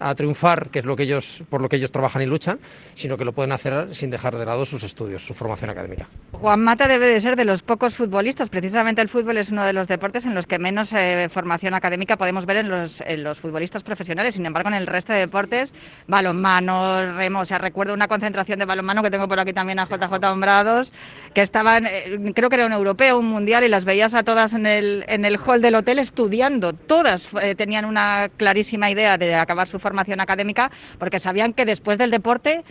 a 0.00 0.14
triunfar, 0.14 0.70
que 0.70 0.80
es 0.80 0.84
lo 0.84 0.96
que 0.96 1.04
ellos, 1.04 1.42
por 1.50 1.60
lo 1.60 1.68
que 1.68 1.76
ellos 1.76 1.90
trabajan 1.90 2.22
y 2.22 2.26
luchan, 2.26 2.58
sino 2.94 3.16
que 3.16 3.24
lo 3.24 3.32
pueden 3.32 3.52
hacer 3.52 3.94
sin 3.94 4.10
dejar 4.10 4.36
de 4.36 4.44
lado 4.44 4.64
sus 4.64 4.82
estudios, 4.84 5.24
su 5.24 5.34
formación 5.34 5.70
académica. 5.70 6.08
Juan 6.32 6.60
Mata 6.62 6.86
debe 6.86 7.08
de 7.08 7.20
ser 7.20 7.36
de 7.36 7.44
los 7.44 7.62
pocos 7.62 7.94
futbolistas. 7.94 8.48
Precisamente 8.48 9.02
el 9.02 9.08
fútbol 9.08 9.38
es 9.38 9.50
uno 9.50 9.64
de 9.64 9.72
los 9.72 9.88
deportes 9.88 10.24
en 10.26 10.34
los 10.34 10.46
que 10.46 10.58
menos 10.58 10.92
eh, 10.92 11.28
formación 11.30 11.74
académica 11.74 12.16
podemos 12.16 12.46
ver 12.46 12.58
en 12.58 12.68
los, 12.68 13.00
en 13.00 13.24
los, 13.24 13.38
futbolistas 13.38 13.82
profesionales. 13.82 14.34
Sin 14.34 14.46
embargo, 14.46 14.68
en 14.68 14.76
el 14.76 14.86
resto 14.86 15.12
de 15.12 15.20
deportes, 15.20 15.72
balonmano, 16.06 17.16
remo, 17.16 17.40
o 17.40 17.44
sea, 17.44 17.58
recuerdo 17.58 17.94
una 17.94 18.08
concentración 18.08 18.58
de 18.58 18.64
balonmano 18.64 19.02
que 19.02 19.10
tengo 19.10 19.28
por 19.28 19.40
aquí 19.40 19.52
también 19.52 19.78
a 19.78 19.86
JJ 19.86 20.12
Hombrados, 20.30 20.92
que 21.34 21.42
estaban, 21.42 21.86
eh, 21.86 22.32
creo 22.34 22.48
que 22.48 22.56
era 22.56 22.66
un 22.66 22.72
europeo, 22.72 23.18
un 23.18 23.28
mundial, 23.28 23.64
y 23.64 23.68
las 23.68 23.84
veías 23.84 24.14
a 24.14 24.22
todas 24.22 24.54
en 24.54 24.66
el, 24.66 25.04
en 25.08 25.24
el 25.24 25.38
hall 25.38 25.60
del 25.60 25.74
hotel 25.74 25.98
estudiando. 25.98 26.72
Todas 26.72 27.28
eh, 27.42 27.54
tenían 27.54 27.84
una 27.84 28.28
clarísima 28.36 28.90
idea 28.90 29.18
de 29.18 29.34
acabar 29.34 29.66
su 29.66 29.78
formación 29.78 29.87
académica 30.20 30.70
porque 30.98 31.18
sabían 31.18 31.52
que 31.52 31.64
después 31.64 31.98
del 31.98 32.10
deporte 32.10 32.64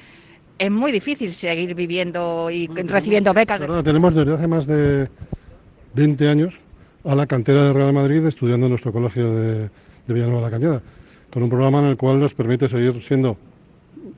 es 0.57 0.71
muy 0.71 0.91
difícil 0.91 1.33
seguir 1.33 1.75
viviendo 1.75 2.49
y 2.49 2.67
recibiendo 2.67 3.33
becas. 3.33 3.59
Verdad, 3.59 3.83
tenemos 3.83 4.15
desde 4.15 4.33
hace 4.33 4.47
más 4.47 4.65
de 4.65 5.07
20 5.93 6.27
años 6.27 6.53
a 7.03 7.15
la 7.15 7.27
cantera 7.27 7.65
de 7.65 7.73
Real 7.73 7.93
Madrid 7.93 8.25
estudiando 8.25 8.65
en 8.65 8.71
nuestro 8.71 8.91
colegio 8.91 9.33
de, 9.33 9.69
de 10.07 10.13
Villanueva 10.13 10.39
de 10.39 10.45
la 10.45 10.51
Cañada, 10.51 10.81
con 11.31 11.43
un 11.43 11.49
programa 11.49 11.79
en 11.79 11.85
el 11.85 11.97
cual 11.97 12.19
nos 12.19 12.33
permite 12.33 12.67
seguir 12.67 13.03
siendo 13.07 13.37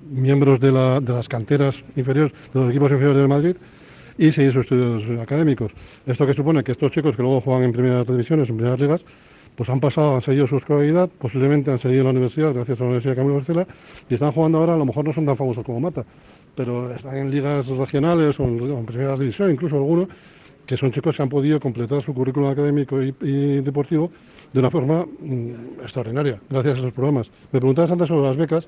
miembros 0.10 0.60
de, 0.60 0.72
la, 0.72 1.00
de 1.00 1.14
las 1.14 1.28
canteras 1.28 1.76
inferiores, 1.96 2.34
de 2.54 2.60
los 2.60 2.70
equipos 2.70 2.92
inferiores 2.92 3.18
del 3.18 3.28
Madrid 3.28 3.56
y 4.18 4.32
seguir 4.32 4.52
sus 4.52 4.64
estudios 4.64 5.20
académicos. 5.20 5.72
Esto 6.06 6.26
que 6.26 6.34
supone 6.34 6.64
que 6.64 6.74
estos 6.74 6.92
chicos 6.92 7.16
que 7.16 7.22
luego 7.22 7.42
juegan 7.42 7.64
en 7.64 7.72
primeras 7.72 8.08
divisiones, 8.08 8.50
en 8.50 8.58
primeras 8.58 8.80
ligas, 8.80 9.02
pues 9.56 9.70
han 9.70 9.80
pasado, 9.80 10.16
han 10.16 10.22
seguido 10.22 10.48
su 10.48 10.58
escolaridad, 10.58 11.10
posiblemente 11.10 11.72
han 11.72 11.80
seguido 11.80 12.06
la 12.06 12.12
universidad 12.12 12.54
gracias 12.54 12.80
a 12.80 12.84
la 12.84 12.88
Universidad 12.88 13.14
de 13.14 13.18
Camilo 13.18 13.36
Barcela 13.36 13.68
y 14.10 14.14
están 14.14 14.32
jugando 14.32 14.60
ahora, 14.60 14.76
a 14.76 14.78
lo 14.78 14.86
mejor 14.86 15.06
no 15.06 15.14
son 15.14 15.26
tan 15.26 15.36
famosos 15.36 15.66
como 15.66 15.80
Mata, 15.80 16.06
pero 16.56 16.94
están 16.94 17.18
en 17.18 17.32
ligas 17.32 17.68
regionales 17.68 18.40
o 18.40 18.44
en, 18.44 18.60
en 18.60 18.86
primera 18.86 19.16
división, 19.18 19.52
incluso 19.52 19.76
algunos, 19.76 20.08
que 20.70 20.78
son 20.78 20.92
chicos 20.92 21.16
que 21.16 21.24
han 21.24 21.30
podido 21.30 21.60
completar 21.60 22.04
su 22.04 22.14
currículum 22.14 22.48
académico 22.48 23.02
y, 23.02 23.62
deportivo 23.62 24.12
de 24.54 24.60
una 24.60 24.70
forma 24.70 25.04
mmm, 25.04 25.82
extraordinaria, 25.82 26.40
gracias 26.48 26.76
a 26.76 26.78
esos 26.78 26.94
programas. 26.94 27.28
Me 27.52 27.60
preguntabas 27.60 27.90
antes 27.90 28.08
sobre 28.08 28.28
las 28.28 28.38
becas 28.38 28.68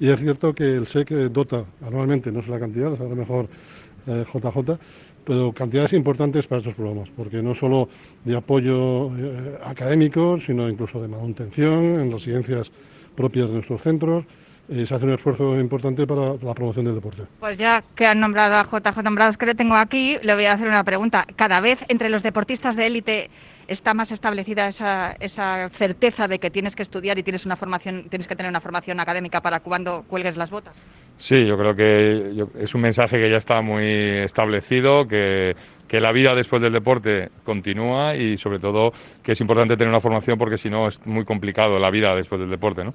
y 0.00 0.10
es 0.10 0.20
cierto 0.20 0.52
que 0.54 0.74
el 0.74 0.88
SEC 0.88 1.08
dota 1.30 1.64
anualmente, 1.86 2.32
no 2.32 2.42
sé 2.42 2.50
la 2.50 2.58
cantidad, 2.58 2.90
lo 2.90 2.96
sabrá 2.96 3.14
mejor 3.14 3.48
eh, 4.08 4.24
JJ, 4.32 4.78
pero 5.26 5.52
cantidades 5.52 5.92
importantes 5.92 6.46
para 6.46 6.60
estos 6.60 6.74
programas, 6.74 7.08
porque 7.16 7.42
no 7.42 7.52
solo 7.52 7.88
de 8.24 8.36
apoyo 8.36 9.10
eh, 9.18 9.58
académico, 9.64 10.38
sino 10.40 10.68
incluso 10.68 11.02
de 11.02 11.08
manutención 11.08 12.00
en 12.00 12.12
residencias 12.12 12.70
propias 13.16 13.48
de 13.48 13.54
nuestros 13.54 13.82
centros. 13.82 14.24
Eh, 14.68 14.84
se 14.86 14.94
hace 14.94 15.04
un 15.04 15.12
esfuerzo 15.12 15.58
importante 15.60 16.06
para 16.06 16.34
la 16.42 16.54
promoción 16.54 16.86
del 16.86 16.94
deporte. 16.94 17.22
Pues 17.40 17.56
ya 17.56 17.82
que 17.94 18.06
han 18.06 18.20
nombrado 18.20 18.54
a 18.56 18.64
JJ 18.64 19.02
Nombrados, 19.02 19.36
que 19.36 19.46
le 19.46 19.54
tengo 19.54 19.74
aquí, 19.74 20.16
le 20.22 20.34
voy 20.34 20.44
a 20.44 20.54
hacer 20.54 20.68
una 20.68 20.84
pregunta. 20.84 21.26
Cada 21.36 21.60
vez 21.60 21.78
entre 21.88 22.08
los 22.08 22.22
deportistas 22.22 22.76
de 22.76 22.86
élite 22.86 23.30
está 23.68 23.94
más 23.94 24.12
establecida 24.12 24.68
esa, 24.68 25.16
esa, 25.20 25.68
certeza 25.70 26.28
de 26.28 26.38
que 26.38 26.50
tienes 26.50 26.76
que 26.76 26.82
estudiar 26.82 27.18
y 27.18 27.22
tienes 27.22 27.46
una 27.46 27.56
formación, 27.56 28.08
tienes 28.08 28.28
que 28.28 28.36
tener 28.36 28.50
una 28.50 28.60
formación 28.60 29.00
académica 29.00 29.40
para 29.40 29.60
cuando 29.60 30.04
cuelgues 30.08 30.36
las 30.36 30.50
botas. 30.50 30.76
Sí, 31.18 31.46
yo 31.46 31.56
creo 31.56 31.74
que 31.74 32.46
es 32.58 32.74
un 32.74 32.82
mensaje 32.82 33.18
que 33.18 33.30
ya 33.30 33.38
está 33.38 33.62
muy 33.62 33.84
establecido, 33.84 35.08
que, 35.08 35.56
que, 35.88 36.00
la 36.00 36.12
vida 36.12 36.34
después 36.34 36.60
del 36.60 36.74
deporte 36.74 37.30
continúa 37.44 38.16
y 38.16 38.36
sobre 38.36 38.58
todo 38.58 38.92
que 39.22 39.32
es 39.32 39.40
importante 39.40 39.76
tener 39.76 39.88
una 39.88 40.00
formación 40.00 40.36
porque 40.36 40.58
si 40.58 40.68
no 40.68 40.88
es 40.88 41.04
muy 41.06 41.24
complicado 41.24 41.78
la 41.78 41.90
vida 41.90 42.14
después 42.14 42.38
del 42.40 42.50
deporte. 42.50 42.84
¿no? 42.84 42.92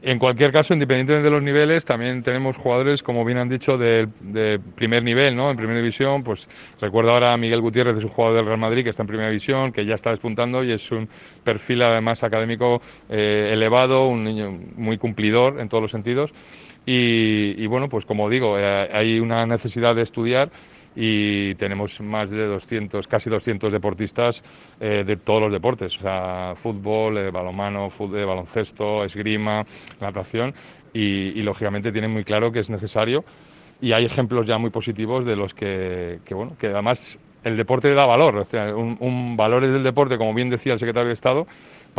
En 0.00 0.20
cualquier 0.20 0.52
caso, 0.52 0.74
independientemente 0.74 1.24
de 1.24 1.30
los 1.30 1.42
niveles, 1.42 1.84
también 1.84 2.22
tenemos 2.22 2.56
jugadores, 2.56 3.02
como 3.02 3.24
bien 3.24 3.38
han 3.38 3.48
dicho, 3.48 3.76
de, 3.76 4.08
primer 4.76 5.02
nivel, 5.02 5.34
¿no? 5.34 5.50
En 5.50 5.56
primera 5.56 5.80
división, 5.80 6.22
pues 6.22 6.48
recuerdo 6.80 7.10
ahora 7.10 7.32
a 7.32 7.36
Miguel 7.36 7.60
Gutiérrez, 7.60 7.96
es 7.96 8.04
un 8.04 8.10
jugador 8.10 8.36
del 8.36 8.46
Real 8.46 8.58
Madrid 8.58 8.84
que 8.84 8.90
está 8.90 9.02
en 9.02 9.08
primera 9.08 9.28
división, 9.28 9.72
que 9.72 9.84
ya 9.84 9.96
está 9.96 10.10
despuntando 10.10 10.62
y 10.62 10.70
es 10.70 10.92
un 10.92 11.08
perfil 11.42 11.82
además 11.82 12.22
académico 12.22 12.80
eh, 13.08 13.50
elevado, 13.52 14.06
un 14.06 14.22
niño 14.22 14.56
muy 14.76 14.98
cumplidor 14.98 15.58
en 15.58 15.68
todos 15.68 15.82
los 15.82 15.90
sentidos. 15.90 16.32
Y, 16.86 17.60
y 17.60 17.66
bueno, 17.66 17.88
pues 17.88 18.06
como 18.06 18.30
digo, 18.30 18.56
eh, 18.56 18.88
hay 18.92 19.18
una 19.18 19.46
necesidad 19.46 19.96
de 19.96 20.02
estudiar 20.02 20.50
y 20.94 21.54
tenemos 21.56 22.00
más 22.00 22.30
de 22.30 22.46
200, 22.46 23.06
casi 23.06 23.30
200 23.30 23.72
deportistas 23.72 24.42
eh, 24.80 25.04
de 25.06 25.16
todos 25.16 25.42
los 25.42 25.52
deportes, 25.52 25.96
o 25.96 26.00
sea, 26.00 26.54
fútbol, 26.56 27.18
eh, 27.18 27.30
fútbol, 27.90 28.26
baloncesto, 28.26 29.04
esgrima, 29.04 29.64
natación, 30.00 30.54
y, 30.92 31.38
y, 31.38 31.42
lógicamente 31.42 31.92
tienen 31.92 32.10
muy 32.10 32.24
claro 32.24 32.50
que 32.50 32.60
es 32.60 32.70
necesario. 32.70 33.24
Y 33.80 33.92
hay 33.92 34.04
ejemplos 34.04 34.46
ya 34.46 34.58
muy 34.58 34.70
positivos 34.70 35.24
de 35.24 35.36
los 35.36 35.54
que, 35.54 36.18
bueno, 36.30 36.56
que 36.58 36.68
además 36.68 37.18
el 37.44 37.56
deporte 37.56 37.92
da 37.94 38.06
valor, 38.06 38.36
o 38.36 38.44
sea, 38.44 38.74
un, 38.74 38.96
un 38.98 39.36
valores 39.36 39.70
del 39.70 39.84
deporte, 39.84 40.18
como 40.18 40.34
bien 40.34 40.50
decía 40.50 40.72
el 40.72 40.78
secretario 40.78 41.08
de 41.08 41.14
Estado, 41.14 41.46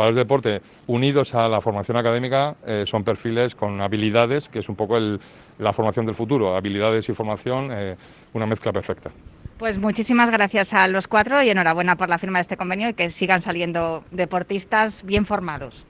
para 0.00 0.08
el 0.08 0.16
deporte 0.16 0.62
unidos 0.86 1.34
a 1.34 1.46
la 1.46 1.60
formación 1.60 1.98
académica 1.98 2.56
eh, 2.66 2.84
son 2.86 3.04
perfiles 3.04 3.54
con 3.54 3.82
habilidades, 3.82 4.48
que 4.48 4.60
es 4.60 4.68
un 4.70 4.74
poco 4.74 4.96
el, 4.96 5.20
la 5.58 5.74
formación 5.74 6.06
del 6.06 6.14
futuro, 6.14 6.56
habilidades 6.56 7.06
y 7.10 7.12
formación, 7.12 7.68
eh, 7.70 7.96
una 8.32 8.46
mezcla 8.46 8.72
perfecta. 8.72 9.10
Pues 9.58 9.76
muchísimas 9.76 10.30
gracias 10.30 10.72
a 10.72 10.88
los 10.88 11.06
cuatro 11.06 11.42
y 11.42 11.50
enhorabuena 11.50 11.96
por 11.96 12.08
la 12.08 12.16
firma 12.16 12.38
de 12.38 12.44
este 12.44 12.56
convenio 12.56 12.88
y 12.88 12.94
que 12.94 13.10
sigan 13.10 13.42
saliendo 13.42 14.02
deportistas 14.10 15.04
bien 15.04 15.26
formados. 15.26 15.84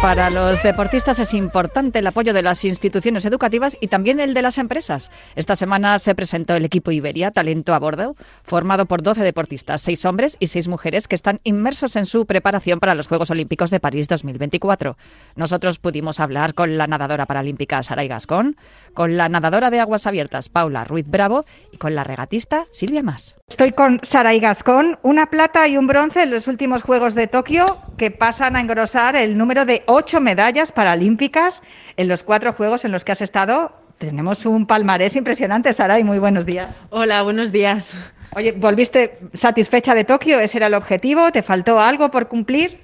Para 0.00 0.30
los 0.30 0.62
deportistas 0.62 1.18
es 1.18 1.32
importante 1.34 2.00
el 2.00 2.06
apoyo 2.06 2.32
de 2.32 2.42
las 2.42 2.64
instituciones 2.64 3.24
educativas 3.24 3.76
y 3.80 3.86
también 3.86 4.20
el 4.20 4.34
de 4.34 4.42
las 4.42 4.58
empresas. 4.58 5.10
Esta 5.36 5.56
semana 5.56 5.98
se 5.98 6.14
presentó 6.14 6.54
el 6.54 6.64
equipo 6.64 6.90
Iberia, 6.90 7.30
Talento 7.30 7.72
a 7.72 7.78
Bordo, 7.78 8.16
formado 8.42 8.86
por 8.86 9.02
12 9.02 9.22
deportistas, 9.22 9.80
6 9.82 10.04
hombres 10.04 10.36
y 10.40 10.48
6 10.48 10.68
mujeres 10.68 11.06
que 11.06 11.14
están 11.14 11.40
inmersos 11.44 11.96
en 11.96 12.06
su 12.06 12.26
preparación 12.26 12.80
para 12.80 12.94
los 12.94 13.06
Juegos 13.06 13.30
Olímpicos 13.30 13.70
de 13.70 13.80
París 13.80 14.08
2024. 14.08 14.96
Nosotros 15.36 15.78
pudimos 15.78 16.18
hablar 16.18 16.54
con 16.54 16.78
la 16.78 16.86
nadadora 16.88 17.26
paralímpica 17.26 17.82
Saray 17.82 18.08
Gascón, 18.08 18.56
con 18.94 19.16
la 19.16 19.28
nadadora 19.28 19.70
de 19.70 19.80
aguas 19.80 20.06
abiertas 20.06 20.48
Paula 20.48 20.84
Ruiz 20.84 21.08
Bravo 21.08 21.44
y 21.72 21.76
con 21.76 21.94
la 21.94 22.02
regatista 22.02 22.66
Silvia 22.70 23.02
Más. 23.02 23.36
Estoy 23.48 23.72
con 23.72 24.00
Saray 24.02 24.40
Gascón, 24.40 24.98
una 25.02 25.26
plata 25.26 25.68
y 25.68 25.76
un 25.76 25.86
bronce 25.86 26.22
en 26.22 26.30
los 26.30 26.48
últimos 26.48 26.82
Juegos 26.82 27.14
de 27.14 27.26
Tokio 27.28 27.78
que 27.98 28.10
pasan 28.10 28.56
a 28.56 28.60
engrosar 28.72 29.16
el 29.16 29.36
número 29.36 29.66
de 29.66 29.82
ocho 29.86 30.18
medallas 30.18 30.72
paralímpicas 30.72 31.62
en 31.98 32.08
los 32.08 32.22
cuatro 32.22 32.54
Juegos 32.54 32.86
en 32.86 32.92
los 32.92 33.04
que 33.04 33.12
has 33.12 33.20
estado. 33.20 33.72
Tenemos 33.98 34.46
un 34.46 34.66
palmarés 34.66 35.14
impresionante, 35.14 35.74
Saray. 35.74 36.02
Muy 36.04 36.18
buenos 36.18 36.46
días. 36.46 36.74
Hola, 36.88 37.22
buenos 37.22 37.52
días. 37.52 37.92
Oye, 38.34 38.52
¿volviste 38.52 39.18
satisfecha 39.34 39.94
de 39.94 40.04
Tokio? 40.04 40.40
¿Ese 40.40 40.56
era 40.56 40.68
el 40.68 40.74
objetivo? 40.74 41.30
¿Te 41.32 41.42
faltó 41.42 41.78
algo 41.78 42.10
por 42.10 42.28
cumplir? 42.28 42.80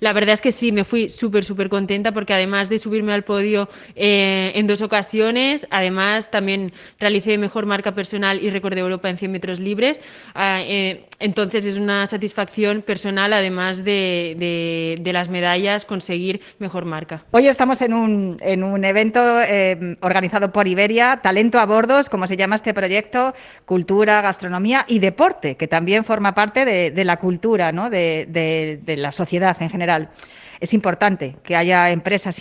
La 0.00 0.14
verdad 0.14 0.32
es 0.32 0.40
que 0.40 0.50
sí, 0.50 0.72
me 0.72 0.84
fui 0.84 1.10
súper, 1.10 1.44
súper 1.44 1.68
contenta 1.68 2.12
porque 2.12 2.32
además 2.32 2.70
de 2.70 2.78
subirme 2.78 3.12
al 3.12 3.22
podio 3.22 3.68
eh, 3.94 4.50
en 4.54 4.66
dos 4.66 4.80
ocasiones, 4.80 5.66
además 5.70 6.30
también 6.30 6.72
realicé 6.98 7.36
mejor 7.36 7.66
marca 7.66 7.94
personal 7.94 8.42
y 8.42 8.48
récord 8.48 8.74
de 8.74 8.80
Europa 8.80 9.10
en 9.10 9.18
100 9.18 9.30
metros 9.30 9.60
libres. 9.60 10.00
Ah, 10.34 10.60
eh, 10.62 11.04
entonces 11.18 11.66
es 11.66 11.78
una 11.78 12.06
satisfacción 12.06 12.80
personal, 12.80 13.34
además 13.34 13.84
de, 13.84 14.96
de, 14.98 15.12
las 15.12 15.28
medallas, 15.28 15.84
conseguir 15.84 16.40
mejor 16.58 16.86
marca. 16.86 17.24
Hoy 17.32 17.46
estamos 17.46 17.82
en 17.82 17.92
un, 17.92 18.38
en 18.40 18.64
un 18.64 18.84
evento 18.84 19.20
eh, 19.42 19.96
organizado 20.00 20.50
por 20.50 20.66
Iberia, 20.66 21.20
Talento 21.22 21.58
a 21.58 21.66
Bordos, 21.66 22.08
como 22.08 22.26
se 22.26 22.38
llama 22.38 22.56
este 22.56 22.72
proyecto, 22.72 23.34
cultura, 23.66 24.22
gastronomía 24.22 24.86
y 24.88 24.98
deporte, 25.00 25.56
que 25.56 25.68
también 25.68 26.04
forma 26.04 26.34
parte 26.34 26.64
de, 26.64 26.90
de 26.90 27.04
la 27.04 27.18
cultura, 27.18 27.70
¿no? 27.70 27.90
de 27.90 28.80
la 28.96 29.12
sociedad 29.12 29.56
en 29.60 29.68
general 29.68 29.89
es 30.60 30.74
importante 30.74 31.36
que 31.42 31.56
haya 31.56 31.90
empresas 31.90 32.38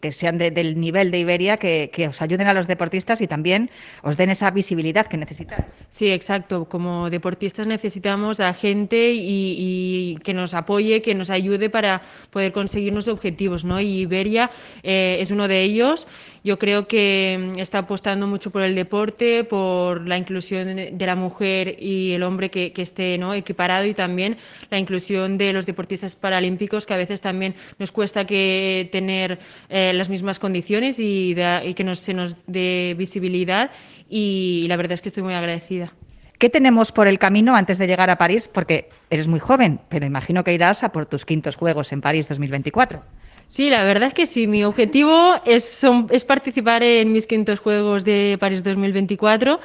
que 0.00 0.12
sean 0.12 0.38
de, 0.38 0.50
del 0.50 0.78
nivel 0.78 1.12
de 1.12 1.20
Iberia 1.20 1.56
que, 1.56 2.06
os 2.08 2.20
ayuden 2.20 2.48
a 2.48 2.54
los 2.54 2.66
deportistas 2.66 3.20
y 3.20 3.28
también 3.28 3.70
os 4.02 4.16
den 4.16 4.30
esa 4.30 4.50
visibilidad 4.50 5.06
que 5.06 5.16
necesitáis. 5.16 5.64
Sí, 5.88 6.10
exacto. 6.10 6.64
Como 6.64 7.10
deportistas 7.10 7.68
necesitamos 7.68 8.40
a 8.40 8.52
gente 8.54 9.12
y, 9.12 9.54
y 9.58 10.16
que 10.24 10.34
nos 10.34 10.54
apoye, 10.54 11.00
que 11.00 11.14
nos 11.14 11.30
ayude 11.30 11.70
para 11.70 12.02
poder 12.30 12.52
conseguir 12.52 12.92
nuestros 12.92 13.14
objetivos, 13.14 13.64
¿no? 13.64 13.80
Y 13.80 14.00
Iberia 14.00 14.50
eh, 14.82 15.18
es 15.20 15.30
uno 15.30 15.46
de 15.46 15.62
ellos. 15.62 16.08
Yo 16.42 16.58
creo 16.58 16.86
que 16.86 17.38
mm, 17.38 17.58
está 17.58 17.78
apostando 17.78 18.26
mucho 18.26 18.50
por 18.50 18.62
el 18.62 18.74
deporte, 18.74 19.44
por 19.44 20.06
la 20.06 20.16
inclusión 20.16 20.76
de 20.76 21.06
la 21.06 21.16
mujer 21.16 21.76
y 21.78 22.12
el 22.12 22.22
hombre 22.22 22.50
que, 22.50 22.72
esté 22.76 23.20
equiparado 23.36 23.84
y 23.84 23.94
también 23.94 24.38
la 24.70 24.78
inclusión 24.78 25.36
de 25.36 25.52
los 25.52 25.66
deportistas 25.66 26.16
paralímpicos, 26.16 26.86
que 26.86 26.94
a 26.94 26.96
veces 26.96 27.20
también 27.20 27.54
nos 27.78 27.92
cuesta 27.92 28.24
que 28.24 28.88
tener 28.90 29.38
eh, 29.68 29.92
las 29.92 30.08
mismas 30.08 30.38
condiciones 30.38 30.98
y 30.98 31.34
que 31.76 31.84
nos, 31.84 31.98
se 31.98 32.14
nos 32.14 32.36
dé 32.46 32.94
visibilidad. 32.96 33.70
Y, 34.08 34.62
y 34.64 34.68
la 34.68 34.76
verdad 34.76 34.92
es 34.92 35.02
que 35.02 35.08
estoy 35.08 35.22
muy 35.22 35.34
agradecida. 35.34 35.92
¿Qué 36.38 36.48
tenemos 36.48 36.90
por 36.90 37.06
el 37.06 37.18
camino 37.18 37.54
antes 37.54 37.76
de 37.76 37.86
llegar 37.86 38.08
a 38.08 38.16
París? 38.16 38.48
Porque 38.48 38.88
eres 39.10 39.28
muy 39.28 39.40
joven, 39.40 39.78
pero 39.90 40.06
imagino 40.06 40.42
que 40.42 40.54
irás 40.54 40.82
a 40.82 40.90
por 40.90 41.04
tus 41.04 41.26
quintos 41.26 41.54
Juegos 41.54 41.92
en 41.92 42.00
París 42.00 42.28
2024. 42.28 43.02
Sí, 43.50 43.68
la 43.68 43.82
verdad 43.82 44.10
es 44.10 44.14
que 44.14 44.26
sí. 44.26 44.46
Mi 44.46 44.62
objetivo 44.62 45.34
es, 45.44 45.84
participar 46.24 46.84
en 46.84 47.12
mis 47.12 47.26
quintos 47.26 47.58
Juegos 47.58 48.04
de 48.04 48.36
París 48.38 48.62
2024. 48.62 49.58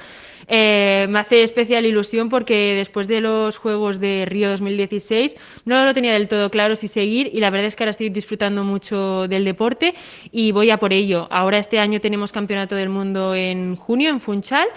Eh, 0.48 1.06
me 1.08 1.19
hace 1.19 1.43
especial 1.43 1.86
ilusión 1.86 2.30
porque 2.30 2.74
después 2.74 3.08
de 3.08 3.21
los 3.21 3.60
Juegos 3.60 4.00
de 4.00 4.26
Río 4.26 4.50
2016 4.50 5.36
no 5.65 5.86
lo 5.86 5.93
tenía 5.93 6.13
del 6.13 6.28
todo 6.28 6.50
claro 6.50 6.76
si 6.76 6.88
seguir 6.88 7.30
y 7.32 7.39
la 7.39 7.52
verdad 7.52 7.67
es 7.67 7.76
que 7.76 7.84
ahora 7.84 7.91
estoy 7.91 8.10
disfrutando 8.10 8.63
mucho 8.63 9.28
del 9.28 9.45
deporte 9.45 9.93
y 10.32 10.52
voy 10.52 10.71
a 10.71 10.78
por 10.78 10.91
ello. 10.91 11.28
Ahora 11.30 11.60
este 11.60 11.78
año 11.78 12.02
tenemos 12.02 12.32
Campeonato 12.32 12.74
del 12.74 12.89
Mundo 12.89 13.36
en 13.36 13.76
junio 13.76 14.10
en 14.10 14.19
Funchal. 14.19 14.67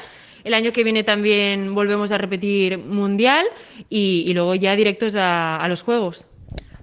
El 0.44 0.52
año 0.52 0.70
que 0.70 0.84
viene 0.84 1.02
también 1.02 1.74
volvemos 1.74 2.12
a 2.12 2.18
repetir 2.18 2.76
Mundial 2.76 3.46
y, 3.88 4.30
luego 4.34 4.54
ya 4.54 4.76
directos 4.76 5.16
a 5.16 5.64
los 5.66 5.80
Juegos. 5.80 6.26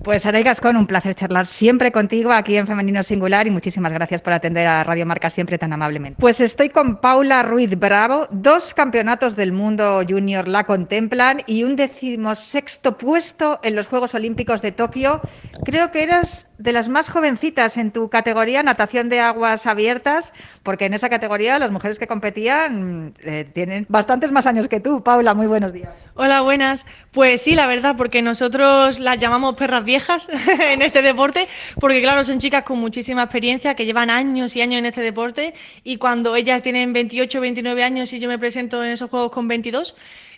Pues 0.03 0.21
Saray 0.21 0.43
Gascón, 0.43 0.77
un 0.77 0.87
placer 0.87 1.15
charlar 1.15 1.47
siempre 1.47 1.91
contigo 1.91 2.31
aquí 2.31 2.57
en 2.57 2.67
Femenino 2.67 3.01
Singular 3.01 3.47
y 3.47 3.51
muchísimas 3.51 3.91
gracias 3.91 4.21
por 4.21 4.33
atender 4.33 4.67
a 4.67 4.83
Radio 4.83 5.05
Marca 5.05 5.29
siempre 5.29 5.57
tan 5.57 5.73
amablemente. 5.73 6.19
Pues 6.19 6.41
estoy 6.41 6.69
con 6.69 6.97
Paula 6.97 7.43
Ruiz 7.43 7.77
Bravo, 7.79 8.27
dos 8.29 8.73
campeonatos 8.73 9.35
del 9.35 9.51
mundo 9.51 10.01
junior 10.07 10.47
la 10.47 10.65
contemplan 10.65 11.41
y 11.47 11.63
un 11.63 11.75
decimosexto 11.75 12.97
puesto 12.97 13.59
en 13.63 13.75
los 13.75 13.87
Juegos 13.87 14.13
Olímpicos 14.13 14.61
de 14.61 14.73
Tokio. 14.73 15.21
Creo 15.63 15.91
que 15.91 16.03
eras 16.03 16.45
de 16.57 16.71
las 16.71 16.87
más 16.87 17.09
jovencitas 17.09 17.77
en 17.77 17.91
tu 17.91 18.09
categoría, 18.09 18.63
natación 18.63 19.09
de 19.09 19.19
aguas 19.19 19.65
abiertas, 19.65 20.31
porque 20.63 20.85
en 20.85 20.93
esa 20.93 21.09
categoría 21.09 21.59
las 21.59 21.71
mujeres 21.71 21.99
que 21.99 22.07
competían 22.07 23.13
eh, 23.23 23.45
tienen 23.53 23.85
bastantes 23.89 24.31
más 24.31 24.47
años 24.47 24.67
que 24.67 24.79
tú. 24.79 25.03
Paula, 25.03 25.33
muy 25.33 25.47
buenos 25.47 25.73
días. 25.73 25.89
Hola, 26.15 26.41
buenas. 26.41 26.85
Pues 27.11 27.41
sí, 27.41 27.55
la 27.55 27.67
verdad, 27.67 27.95
porque 27.97 28.21
nosotros 28.21 28.99
las 28.99 29.17
llamamos 29.17 29.55
perras 29.55 29.83
viejas 29.83 30.27
en 30.59 30.81
este 30.81 31.01
deporte, 31.01 31.47
porque 31.79 32.01
claro, 32.01 32.23
son 32.23 32.39
chicas 32.39 32.63
con 32.63 32.79
muchísima 32.79 33.23
experiencia, 33.23 33.75
que 33.75 33.85
llevan 33.85 34.09
años 34.09 34.55
y 34.55 34.61
años 34.61 34.79
en 34.79 34.85
este 34.85 35.01
deporte, 35.01 35.53
y 35.83 35.97
cuando 35.97 36.35
ellas 36.35 36.63
tienen 36.63 36.93
28, 36.93 37.41
29 37.41 37.83
años 37.83 38.13
y 38.13 38.19
yo 38.19 38.29
me 38.29 38.39
presento 38.39 38.83
en 38.83 38.91
esos 38.91 39.09
juegos 39.09 39.31
con 39.31 39.47
22, 39.47 39.95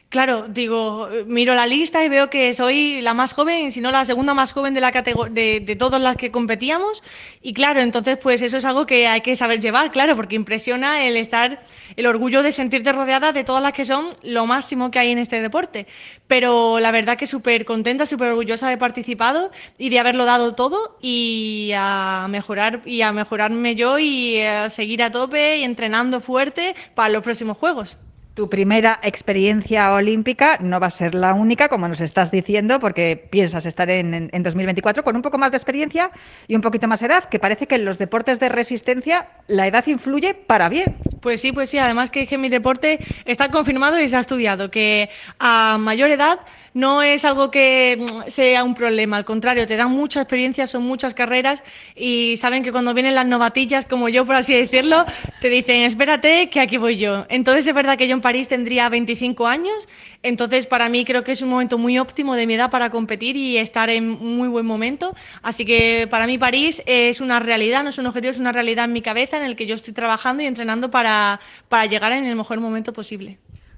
Claro, 0.10 0.48
digo, 0.48 1.10
miro 1.26 1.54
la 1.54 1.68
lista 1.68 2.02
y 2.02 2.08
veo 2.08 2.30
que 2.30 2.54
soy 2.54 3.02
la 3.02 3.14
más 3.14 3.34
joven, 3.34 3.74
si 3.74 3.82
no 3.82 3.92
la 3.92 4.06
segunda 4.06 4.34
más 4.34 4.54
joven 4.54 4.74
de 4.74 4.80
la 4.80 4.92
de, 4.92 5.60
de 5.60 5.76
todas 5.76 6.02
las 6.02 6.16
que 6.16 6.32
competíamos. 6.32 7.04
Y 7.42 7.54
claro, 7.54 7.82
entonces 7.82 8.18
pues 8.18 8.42
eso 8.42 8.56
es 8.56 8.64
algo 8.64 8.86
que 8.86 9.06
hay 9.06 9.20
que 9.20 9.36
saber 9.36 9.60
llevar, 9.60 9.92
claro, 9.92 10.16
porque 10.16 10.36
impresiona 10.38 11.04
el 11.04 11.18
estar, 11.18 11.62
el 11.98 12.06
orgullo 12.06 12.42
de 12.42 12.54
sentirte 12.54 12.94
rodeada 12.94 13.34
de 13.34 13.44
todas 13.44 13.62
las 13.62 13.74
que 13.74 13.84
son 13.84 14.16
lo 14.24 14.46
máximo 14.46 14.92
que 14.92 15.00
hay 15.00 15.12
en 15.12 15.18
este 15.18 15.42
deporte. 15.42 15.88
Pero 16.28 16.80
la 16.80 16.92
verdad 16.92 17.18
que 17.18 17.28
súper 17.28 17.66
contenta, 17.66 18.06
súper 18.06 18.30
orgullosa 18.30 18.70
de 18.70 18.78
participado 18.78 19.52
y 19.78 19.90
de 19.90 20.00
haberlo 20.00 20.24
dado 20.24 20.56
todo 20.56 20.98
y 21.02 21.72
a 21.76 22.28
mejorar 22.30 22.82
y 22.86 23.02
a 23.02 23.12
mejorarme 23.12 23.76
yo 23.76 24.00
y 24.00 24.40
a 24.40 24.70
seguir 24.70 25.04
a 25.04 25.12
tope 25.12 25.58
y 25.58 25.64
entrenando 25.64 26.22
fuerte 26.22 26.76
para 26.96 27.10
los 27.10 27.24
próximos 27.24 27.58
juegos. 27.58 27.98
Tu 28.38 28.48
primera 28.48 29.00
experiencia 29.02 29.92
olímpica 29.94 30.60
no 30.62 30.80
va 30.80 30.86
a 30.86 30.92
ser 30.92 31.16
la 31.16 31.34
única, 31.34 31.70
como 31.70 31.88
nos 31.88 32.02
estás 32.02 32.30
diciendo, 32.30 32.80
porque 32.80 33.18
piensas 33.32 33.66
estar 33.66 33.90
en, 33.90 34.14
en, 34.14 34.30
en, 34.32 34.44
2024 34.44 35.04
con 35.04 35.16
un 35.16 35.24
poco 35.24 35.40
más 35.40 35.50
de 35.50 35.58
experiencia 35.58 36.12
y 36.48 36.54
un 36.54 36.62
poquito 36.62 36.88
más 36.88 37.02
edad, 37.02 37.30
que 37.30 37.40
parece 37.40 37.66
que 37.66 37.74
en 37.74 37.86
los 37.86 37.98
deportes 37.98 38.40
de 38.40 38.50
resistencia 38.50 39.28
la 39.48 39.66
edad 39.66 39.84
influye 39.88 40.36
para 40.36 40.70
bien. 40.70 41.00
Pues 41.20 41.42
sí, 41.42 41.52
pues 41.52 41.72
sí, 41.72 41.80
además 41.80 42.12
que, 42.12 42.28
que 42.28 42.38
mi 42.38 42.50
deporte 42.50 43.00
está 43.26 43.50
confirmado 43.50 44.00
y 44.00 44.08
se 44.08 44.18
ha 44.18 44.20
estudiado, 44.20 44.70
que 44.70 45.10
a 45.40 45.80
mayor 45.80 46.12
edad 46.12 46.38
no 46.74 47.02
es 47.02 47.26
algo 47.26 47.52
que 47.52 48.06
sea 48.28 48.64
un 48.64 48.76
problema, 48.76 49.18
al 49.18 49.26
contrario, 49.26 49.68
te 49.68 49.76
dan 49.76 49.92
mucha 49.92 50.22
experiencia, 50.22 50.68
son 50.68 50.84
muchas 50.84 51.14
carreras 51.14 51.64
y 51.96 52.36
saben 52.38 52.64
que 52.64 52.72
cuando 52.72 52.94
vienen 52.94 53.16
las 53.16 53.26
novatillas, 53.26 53.86
como 53.86 54.10
yo 54.10 54.26
por 54.26 54.36
así 54.36 54.54
decirlo, 54.54 55.06
te 55.42 55.50
dicen, 55.50 55.82
espérate, 55.82 56.50
que 56.50 56.60
aquí 56.60 56.78
voy 56.78 56.98
yo. 56.98 57.26
Entonces 57.30 57.68
es 57.68 57.74
verdad 57.74 57.98
que 57.98 58.08
yo 58.08 58.14
en 58.14 58.22
París 58.22 58.48
tendría 58.48 58.90
25 58.90 59.48
años, 59.48 59.88
entonces 60.24 60.68
para 60.68 60.90
mí 60.90 61.06
creo 61.06 61.24
que 61.24 61.32
es 61.32 61.42
un 61.42 61.50
momento 61.50 61.78
muy 61.78 61.98
óptimo 62.00 62.36
de 62.36 62.48
mi 62.48 62.56
edad 62.56 62.70
para 62.70 62.90
competir 62.90 63.38
y 63.38 63.58
estar 63.58 63.90
en 63.90 64.10
muy 64.10 64.48
buen 64.48 64.66
momento. 64.66 65.16
Así 65.42 65.66
que 65.66 66.08
para 66.10 66.28
mí 66.28 66.38
París 66.38 66.82
es 66.86 67.22
una 67.22 67.40
realidad, 67.40 67.84
no 67.84 67.90
es 67.90 67.98
un 67.98 68.08
objetivo, 68.08 68.32
es 68.32 68.40
una 68.40 68.52
realidad 68.52 68.86
en 68.86 68.94
mi 68.94 69.02
cabeza 69.02 69.38
en 69.38 69.44
el 69.44 69.56
que 69.56 69.66
yo 69.66 69.76
estoy 69.76 69.94
trabajando 69.94 70.44
y 70.44 70.46
entrenando 70.46 70.92
para, 70.92 71.40
para 71.70 71.86
llegar 71.86 72.12
en 72.12 72.26
el 72.26 72.36
mejor 72.36 72.60
momento 72.60 72.94
posible. 72.94 73.38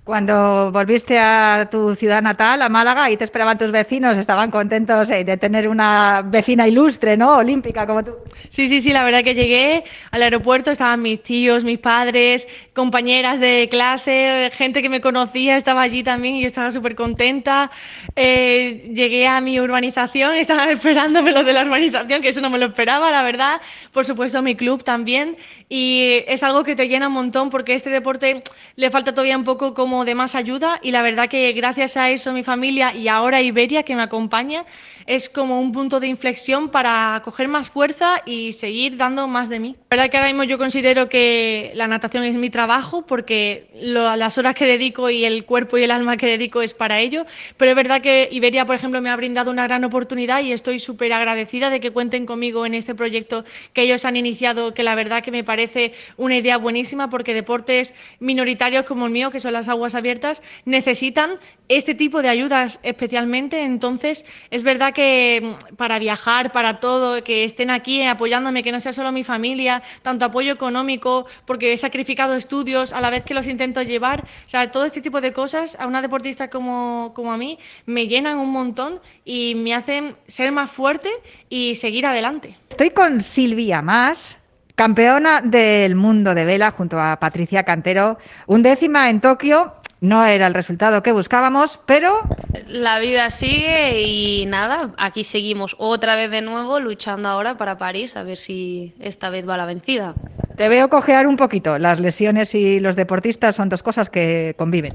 Cuando 0.09 0.71
volviste 0.71 1.19
a 1.19 1.67
tu 1.69 1.93
ciudad 1.93 2.23
natal, 2.23 2.63
a 2.63 2.67
Málaga, 2.67 3.11
y 3.11 3.17
te 3.17 3.25
esperaban 3.25 3.59
tus 3.59 3.69
vecinos, 3.69 4.17
estaban 4.17 4.49
contentos 4.49 5.07
eh, 5.11 5.23
de 5.23 5.37
tener 5.37 5.67
una 5.67 6.23
vecina 6.25 6.67
ilustre, 6.67 7.15
¿no? 7.15 7.37
Olímpica 7.37 7.85
como 7.85 8.03
tú. 8.03 8.15
Sí, 8.49 8.67
sí, 8.67 8.81
sí, 8.81 8.91
la 8.91 9.03
verdad 9.03 9.23
que 9.23 9.35
llegué 9.35 9.83
al 10.09 10.23
aeropuerto, 10.23 10.71
estaban 10.71 11.03
mis 11.03 11.21
tíos, 11.21 11.63
mis 11.63 11.77
padres, 11.77 12.47
compañeras 12.73 13.39
de 13.39 13.67
clase, 13.69 14.49
gente 14.53 14.81
que 14.81 14.89
me 14.89 14.99
conocía, 14.99 15.57
estaba 15.57 15.83
allí 15.83 16.01
también 16.01 16.37
y 16.37 16.41
yo 16.41 16.47
estaba 16.47 16.71
súper 16.71 16.95
contenta. 16.95 17.69
Eh, 18.15 18.89
llegué 18.91 19.27
a 19.27 19.41
mi 19.41 19.59
urbanización, 19.59 20.33
estaba 20.37 20.71
esperándome 20.71 21.31
lo 21.31 21.43
de 21.43 21.53
la 21.53 21.61
urbanización, 21.61 22.23
que 22.23 22.29
eso 22.29 22.41
no 22.41 22.49
me 22.49 22.57
lo 22.57 22.65
esperaba, 22.65 23.11
la 23.11 23.21
verdad. 23.21 23.61
Por 23.91 24.05
supuesto, 24.05 24.41
mi 24.41 24.55
club 24.55 24.83
también. 24.83 25.37
Y 25.71 26.23
es 26.25 26.41
algo 26.41 26.63
que 26.63 26.75
te 26.75 26.87
llena 26.87 27.09
un 27.09 27.13
montón 27.13 27.51
porque 27.51 27.75
este 27.75 27.91
deporte 27.91 28.41
le 28.75 28.89
falta 28.89 29.11
todavía 29.11 29.37
un 29.37 29.43
poco 29.43 29.75
como 29.75 29.98
de 30.05 30.15
más 30.15 30.35
ayuda 30.35 30.79
y 30.81 30.91
la 30.91 31.01
verdad 31.01 31.29
que 31.29 31.51
gracias 31.53 31.97
a 31.97 32.09
eso 32.09 32.33
mi 32.33 32.43
familia 32.43 32.95
y 32.95 33.07
ahora 33.07 33.41
Iberia 33.41 33.83
que 33.83 33.95
me 33.95 34.01
acompaña 34.01 34.65
es 35.09 35.27
como 35.27 35.59
un 35.59 35.71
punto 35.71 35.99
de 35.99 36.05
inflexión 36.05 36.69
para 36.69 37.19
coger 37.25 37.47
más 37.47 37.67
fuerza 37.67 38.21
y 38.27 38.51
seguir 38.51 38.95
dando 38.95 39.27
más 39.27 39.49
de 39.49 39.59
mí. 39.59 39.75
La 39.89 39.97
verdad 39.97 40.11
que 40.11 40.17
ahora 40.17 40.29
mismo 40.29 40.43
yo 40.43 40.59
considero 40.59 41.09
que 41.09 41.71
la 41.73 41.87
natación 41.87 42.25
es 42.25 42.35
mi 42.35 42.51
trabajo 42.51 43.07
porque 43.07 43.69
lo, 43.81 44.15
las 44.15 44.37
horas 44.37 44.53
que 44.53 44.67
dedico 44.67 45.09
y 45.09 45.25
el 45.25 45.45
cuerpo 45.45 45.79
y 45.79 45.83
el 45.83 45.89
alma 45.89 46.15
que 46.17 46.27
dedico 46.27 46.61
es 46.61 46.75
para 46.75 46.99
ello, 46.99 47.25
pero 47.57 47.71
es 47.71 47.75
verdad 47.75 48.01
que 48.01 48.29
Iberia, 48.31 48.65
por 48.65 48.75
ejemplo, 48.75 49.01
me 49.01 49.09
ha 49.09 49.15
brindado 49.15 49.49
una 49.49 49.65
gran 49.65 49.83
oportunidad 49.83 50.43
y 50.43 50.51
estoy 50.51 50.77
súper 50.77 51.11
agradecida 51.11 51.71
de 51.71 51.79
que 51.79 51.89
cuenten 51.89 52.27
conmigo 52.27 52.67
en 52.67 52.75
este 52.75 52.93
proyecto 52.93 53.45
que 53.73 53.81
ellos 53.81 54.05
han 54.05 54.15
iniciado, 54.15 54.75
que 54.75 54.83
la 54.83 54.93
verdad 54.93 55.23
que 55.23 55.31
me 55.31 55.43
parece 55.43 55.93
una 56.17 56.37
idea 56.37 56.57
buenísima 56.57 57.09
porque 57.09 57.33
deportes 57.33 57.95
minoritarios 58.19 58.85
como 58.85 59.07
el 59.07 59.11
mío, 59.11 59.31
que 59.31 59.39
son 59.39 59.53
las 59.53 59.69
aguas 59.69 59.78
aguas 59.79 59.95
abiertas 59.95 60.43
necesitan 60.65 61.39
este 61.69 61.95
tipo 61.95 62.21
de 62.21 62.29
ayudas 62.29 62.79
especialmente. 62.83 63.63
Entonces, 63.63 64.25
es 64.51 64.63
verdad 64.63 64.93
que 64.93 65.41
mm, 65.71 65.75
para 65.75 65.99
viajar, 65.99 66.51
para 66.51 66.79
todo, 66.79 67.23
que 67.23 67.45
estén 67.45 67.69
aquí 67.69 68.03
apoyándome, 68.03 68.63
que 68.63 68.71
no 68.71 68.79
sea 68.79 68.91
solo 68.91 69.11
mi 69.11 69.23
familia, 69.23 69.81
tanto 70.01 70.25
apoyo 70.25 70.51
económico, 70.51 71.25
porque 71.45 71.71
he 71.71 71.77
sacrificado 71.77 72.35
estudios 72.35 72.91
a 72.91 72.99
la 72.99 73.09
vez 73.09 73.23
que 73.23 73.33
los 73.33 73.47
intento 73.47 73.81
llevar. 73.81 74.23
O 74.45 74.49
sea, 74.49 74.71
todo 74.71 74.85
este 74.85 75.01
tipo 75.01 75.21
de 75.21 75.31
cosas 75.31 75.77
a 75.79 75.87
una 75.87 76.01
deportista 76.01 76.49
como, 76.49 77.13
como 77.15 77.31
a 77.31 77.37
mí 77.37 77.57
me 77.85 78.07
llenan 78.07 78.37
un 78.37 78.51
montón 78.51 78.99
y 79.23 79.55
me 79.55 79.73
hacen 79.73 80.15
ser 80.27 80.51
más 80.51 80.71
fuerte 80.71 81.09
y 81.49 81.75
seguir 81.75 82.05
adelante. 82.05 82.57
Estoy 82.69 82.89
con 82.89 83.21
Silvia 83.21 83.81
Más, 83.81 84.38
campeona 84.79 85.41
del 85.41 85.93
mundo 85.95 86.33
de 86.33 86.45
vela 86.45 86.71
junto 86.71 86.97
a 87.01 87.19
Patricia 87.19 87.63
Cantero, 87.63 88.17
undécima 88.47 89.09
en 89.09 89.19
Tokio. 89.19 89.73
No 89.99 90.25
era 90.25 90.47
el 90.47 90.53
resultado 90.53 91.03
que 91.03 91.11
buscábamos, 91.11 91.81
pero 91.85 92.21
La 92.65 92.99
vida 92.99 93.29
sigue 93.29 94.01
y 94.01 94.45
nada, 94.45 94.91
aquí 94.97 95.25
seguimos 95.25 95.75
otra 95.79 96.15
vez 96.15 96.31
de 96.31 96.41
nuevo 96.41 96.79
luchando 96.79 97.27
ahora 97.27 97.57
para 97.57 97.77
París, 97.77 98.15
a 98.15 98.23
ver 98.23 98.37
si 98.37 98.95
esta 99.01 99.29
vez 99.29 99.45
va 99.45 99.57
la 99.57 99.65
vencida. 99.65 100.13
te 100.55 100.69
veo 100.69 100.87
cojear 100.87 101.27
un 101.27 101.35
poquito. 101.35 101.77
Las 101.77 101.99
lesiones 101.99 102.55
y 102.55 102.79
los 102.79 102.95
deportistas 102.95 103.57
son 103.57 103.67
dos 103.67 103.83
cosas 103.83 104.09
que 104.09 104.55
conviven. 104.57 104.93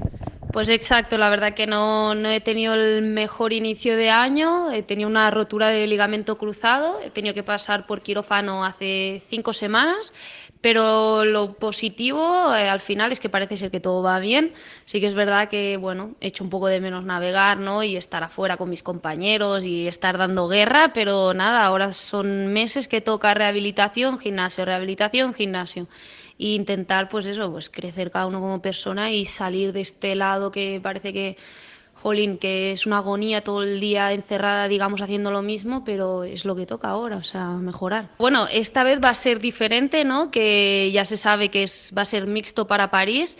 Pues 0.55 0.69
exacto, 0.69 1.17
la 1.17 1.27
verdad 1.27 1.53
que 1.53 1.67
no, 1.67 2.15
no 2.15 2.29
he 2.29 2.39
tenido 2.39 2.75
el 2.75 3.01
mejor 3.01 3.51
inicio 3.51 3.97
de 3.97 4.09
año, 4.09 4.71
he 4.71 4.83
tenido 4.83 5.09
una 5.09 5.29
rotura 5.29 5.67
de 5.67 5.85
ligamento 5.85 6.37
cruzado, 6.37 7.01
he 7.03 7.09
tenido 7.09 7.33
que 7.33 7.43
pasar 7.43 7.85
por 7.85 8.01
quirófano 8.01 8.63
hace 8.63 9.21
cinco 9.29 9.51
semanas, 9.51 10.13
pero 10.61 11.25
lo 11.25 11.55
positivo 11.55 12.55
eh, 12.55 12.69
al 12.69 12.79
final 12.79 13.11
es 13.11 13.19
que 13.19 13.27
parece 13.27 13.57
ser 13.57 13.69
que 13.69 13.81
todo 13.81 14.01
va 14.01 14.17
bien. 14.21 14.53
Sí 14.85 15.01
que 15.01 15.07
es 15.07 15.13
verdad 15.13 15.49
que, 15.49 15.75
bueno, 15.75 16.15
he 16.21 16.27
hecho 16.27 16.45
un 16.45 16.49
poco 16.49 16.67
de 16.67 16.79
menos 16.79 17.03
navegar, 17.03 17.57
¿no? 17.57 17.83
Y 17.83 17.97
estar 17.97 18.23
afuera 18.23 18.55
con 18.55 18.69
mis 18.69 18.81
compañeros 18.81 19.65
y 19.65 19.89
estar 19.89 20.17
dando 20.17 20.47
guerra, 20.47 20.91
pero 20.93 21.33
nada, 21.33 21.65
ahora 21.65 21.91
son 21.91 22.47
meses 22.53 22.87
que 22.87 23.01
toca 23.01 23.33
rehabilitación, 23.33 24.19
gimnasio, 24.19 24.63
rehabilitación, 24.63 25.33
gimnasio 25.33 25.87
e 26.37 26.55
intentar 26.55 27.09
pues 27.09 27.25
eso, 27.27 27.51
pues 27.51 27.69
crecer 27.69 28.11
cada 28.11 28.27
uno 28.27 28.39
como 28.39 28.61
persona 28.61 29.11
y 29.11 29.25
salir 29.25 29.73
de 29.73 29.81
este 29.81 30.15
lado 30.15 30.51
que 30.51 30.79
parece 30.81 31.13
que 31.13 31.37
jolín, 32.05 32.37
que 32.37 32.71
es 32.71 32.85
una 32.85 32.97
agonía 32.97 33.41
todo 33.41 33.63
el 33.63 33.79
día 33.79 34.13
encerrada, 34.13 34.67
digamos, 34.67 35.01
haciendo 35.01 35.31
lo 35.31 35.41
mismo, 35.41 35.83
pero 35.83 36.23
es 36.23 36.45
lo 36.45 36.55
que 36.55 36.67
toca 36.67 36.89
ahora, 36.89 37.17
o 37.17 37.23
sea, 37.23 37.47
mejorar. 37.47 38.09
Bueno, 38.19 38.45
esta 38.51 38.83
vez 38.83 39.03
va 39.03 39.09
a 39.09 39.15
ser 39.15 39.39
diferente, 39.39 40.05
¿no? 40.05 40.29
Que 40.29 40.91
ya 40.93 41.03
se 41.03 41.17
sabe 41.17 41.49
que 41.49 41.63
es, 41.63 41.91
va 41.97 42.03
a 42.03 42.05
ser 42.05 42.27
mixto 42.27 42.67
para 42.67 42.91
París 42.91 43.39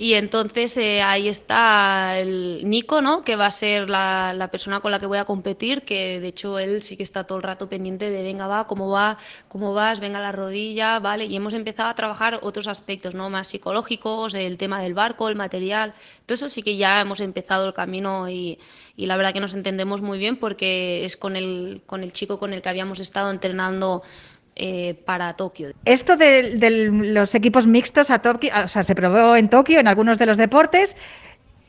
y 0.00 0.14
entonces 0.14 0.78
eh, 0.78 1.02
ahí 1.02 1.28
está 1.28 2.18
el 2.18 2.62
Nico, 2.64 3.02
¿no? 3.02 3.22
Que 3.22 3.36
va 3.36 3.44
a 3.44 3.50
ser 3.50 3.90
la, 3.90 4.32
la 4.32 4.50
persona 4.50 4.80
con 4.80 4.92
la 4.92 4.98
que 4.98 5.04
voy 5.04 5.18
a 5.18 5.26
competir, 5.26 5.82
que 5.82 6.20
de 6.20 6.28
hecho 6.28 6.58
él 6.58 6.82
sí 6.82 6.96
que 6.96 7.02
está 7.02 7.24
todo 7.24 7.36
el 7.36 7.44
rato 7.44 7.68
pendiente 7.68 8.08
de, 8.08 8.22
venga, 8.22 8.46
va, 8.46 8.66
cómo 8.66 8.88
va, 8.88 9.18
cómo 9.48 9.74
vas, 9.74 10.00
venga 10.00 10.18
la 10.18 10.32
rodilla, 10.32 11.00
¿vale? 11.00 11.26
Y 11.26 11.36
hemos 11.36 11.52
empezado 11.52 11.90
a 11.90 11.94
trabajar 11.94 12.40
otros 12.42 12.66
aspectos, 12.66 13.14
¿no? 13.14 13.28
Más 13.28 13.48
psicológicos, 13.48 14.32
el 14.32 14.56
tema 14.56 14.80
del 14.80 14.94
barco, 14.94 15.28
el 15.28 15.36
material, 15.36 15.92
todo 16.24 16.34
eso 16.34 16.48
sí 16.48 16.62
que 16.62 16.78
ya 16.78 17.02
hemos 17.02 17.20
empezado 17.20 17.66
el 17.66 17.74
camino 17.74 18.30
y, 18.30 18.58
y 18.96 19.04
la 19.04 19.18
verdad 19.18 19.34
que 19.34 19.40
nos 19.40 19.52
entendemos 19.52 20.00
muy 20.00 20.18
bien 20.18 20.38
porque 20.38 21.04
es 21.04 21.18
con 21.18 21.36
el, 21.36 21.82
con 21.84 22.02
el 22.02 22.14
chico 22.14 22.38
con 22.38 22.54
el 22.54 22.62
que 22.62 22.70
habíamos 22.70 23.00
estado 23.00 23.30
entrenando 23.30 24.02
eh, 24.62 24.94
para 25.06 25.32
Tokio. 25.36 25.70
Esto 25.86 26.18
de, 26.18 26.58
de 26.58 26.70
los 26.90 27.34
equipos 27.34 27.66
mixtos 27.66 28.10
a 28.10 28.18
Tokio, 28.20 28.52
o 28.62 28.68
sea, 28.68 28.82
se 28.82 28.94
probó 28.94 29.34
en 29.34 29.48
Tokio 29.48 29.80
en 29.80 29.88
algunos 29.88 30.18
de 30.18 30.26
los 30.26 30.36
deportes. 30.36 30.94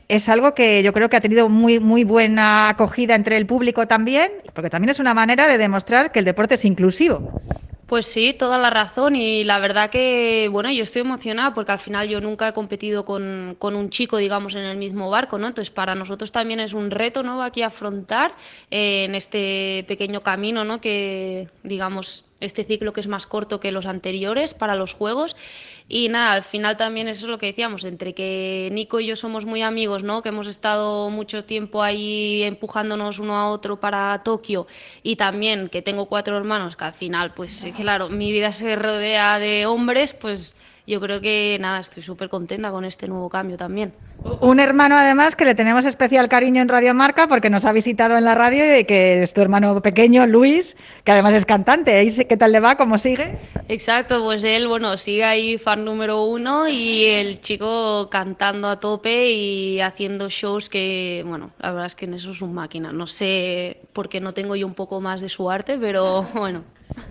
Es 0.08 0.28
algo 0.28 0.54
que 0.54 0.82
yo 0.82 0.92
creo 0.92 1.08
que 1.08 1.16
ha 1.16 1.22
tenido 1.22 1.48
muy, 1.48 1.80
muy 1.80 2.04
buena 2.04 2.68
acogida 2.68 3.14
entre 3.14 3.38
el 3.38 3.46
público 3.46 3.86
también, 3.88 4.30
porque 4.52 4.68
también 4.68 4.90
es 4.90 4.98
una 4.98 5.14
manera 5.14 5.48
de 5.48 5.56
demostrar 5.56 6.12
que 6.12 6.18
el 6.18 6.26
deporte 6.26 6.56
es 6.56 6.66
inclusivo. 6.66 7.24
Pues 7.86 8.06
sí, 8.06 8.34
toda 8.38 8.58
la 8.58 8.70
razón 8.70 9.16
y 9.16 9.44
la 9.44 9.58
verdad 9.58 9.90
que, 9.90 10.48
bueno, 10.50 10.70
yo 10.70 10.82
estoy 10.82 11.02
emocionada 11.02 11.52
porque 11.52 11.72
al 11.72 11.78
final 11.78 12.08
yo 12.08 12.20
nunca 12.20 12.48
he 12.48 12.52
competido 12.54 13.04
con, 13.04 13.56
con 13.58 13.74
un 13.74 13.90
chico, 13.90 14.16
digamos, 14.16 14.54
en 14.54 14.62
el 14.62 14.78
mismo 14.78 15.10
barco, 15.10 15.36
¿no? 15.38 15.48
Entonces 15.48 15.70
para 15.70 15.94
nosotros 15.94 16.32
también 16.32 16.60
es 16.60 16.72
un 16.72 16.90
reto, 16.90 17.22
¿no? 17.22 17.42
Aquí 17.42 17.62
afrontar 17.62 18.32
eh, 18.70 19.04
en 19.04 19.14
este 19.14 19.84
pequeño 19.88 20.22
camino, 20.22 20.64
¿no? 20.64 20.80
Que, 20.80 21.48
digamos, 21.62 22.24
este 22.42 22.64
ciclo 22.64 22.92
que 22.92 23.00
es 23.00 23.08
más 23.08 23.26
corto 23.26 23.60
que 23.60 23.72
los 23.72 23.86
anteriores 23.86 24.54
para 24.54 24.74
los 24.74 24.92
juegos. 24.92 25.36
Y 25.88 26.08
nada, 26.08 26.32
al 26.32 26.44
final 26.44 26.76
también 26.76 27.08
eso 27.08 27.26
es 27.26 27.30
lo 27.30 27.38
que 27.38 27.46
decíamos, 27.46 27.84
entre 27.84 28.14
que 28.14 28.68
Nico 28.72 29.00
y 29.00 29.06
yo 29.06 29.16
somos 29.16 29.44
muy 29.44 29.62
amigos, 29.62 30.02
¿no? 30.02 30.22
Que 30.22 30.30
hemos 30.30 30.46
estado 30.46 31.10
mucho 31.10 31.44
tiempo 31.44 31.82
ahí 31.82 32.42
empujándonos 32.42 33.18
uno 33.18 33.36
a 33.36 33.50
otro 33.50 33.80
para 33.80 34.22
Tokio 34.22 34.66
y 35.02 35.16
también 35.16 35.68
que 35.68 35.82
tengo 35.82 36.06
cuatro 36.06 36.36
hermanos, 36.36 36.76
que 36.76 36.84
al 36.84 36.94
final, 36.94 37.34
pues 37.34 37.66
claro, 37.76 38.08
mi 38.08 38.32
vida 38.32 38.52
se 38.52 38.76
rodea 38.76 39.38
de 39.38 39.66
hombres, 39.66 40.14
pues 40.14 40.54
yo 40.86 41.00
creo 41.00 41.20
que 41.20 41.56
nada, 41.60 41.80
estoy 41.80 42.02
súper 42.02 42.28
contenta 42.28 42.70
con 42.70 42.84
este 42.84 43.08
nuevo 43.08 43.28
cambio 43.28 43.56
también. 43.56 43.92
Un 44.40 44.60
hermano 44.60 44.96
además 44.96 45.34
que 45.34 45.44
le 45.44 45.56
tenemos 45.56 45.84
especial 45.84 46.28
cariño 46.28 46.62
en 46.62 46.68
Radio 46.68 46.94
Marca 46.94 47.26
porque 47.26 47.50
nos 47.50 47.64
ha 47.64 47.72
visitado 47.72 48.16
en 48.16 48.24
la 48.24 48.36
radio 48.36 48.78
y 48.78 48.84
que 48.84 49.22
es 49.22 49.34
tu 49.34 49.40
hermano 49.40 49.82
pequeño, 49.82 50.24
Luis, 50.28 50.76
que 51.04 51.10
además 51.10 51.34
es 51.34 51.44
cantante. 51.44 51.92
¿Ahí 51.96 52.10
sí- 52.10 52.24
¿Qué 52.26 52.36
tal 52.36 52.52
le 52.52 52.60
va? 52.60 52.76
¿Cómo 52.76 52.98
sigue? 52.98 53.34
Exacto, 53.68 54.22
pues 54.22 54.44
él, 54.44 54.68
bueno, 54.68 54.96
sigue 54.96 55.24
ahí 55.24 55.58
fan 55.58 55.84
número 55.84 56.24
uno 56.24 56.68
y 56.68 57.04
el 57.04 57.40
chico 57.40 58.08
cantando 58.10 58.68
a 58.68 58.78
tope 58.78 59.32
y 59.32 59.80
haciendo 59.80 60.28
shows 60.28 60.68
que, 60.68 61.24
bueno, 61.26 61.50
la 61.58 61.70
verdad 61.70 61.86
es 61.86 61.94
que 61.96 62.04
en 62.04 62.14
eso 62.14 62.30
es 62.30 62.42
un 62.42 62.54
máquina. 62.54 62.92
No 62.92 63.08
sé 63.08 63.78
por 63.92 64.08
qué 64.08 64.20
no 64.20 64.34
tengo 64.34 64.54
yo 64.54 64.66
un 64.68 64.74
poco 64.74 65.00
más 65.00 65.20
de 65.20 65.28
su 65.30 65.50
arte, 65.50 65.78
pero 65.78 66.22
bueno. 66.34 66.62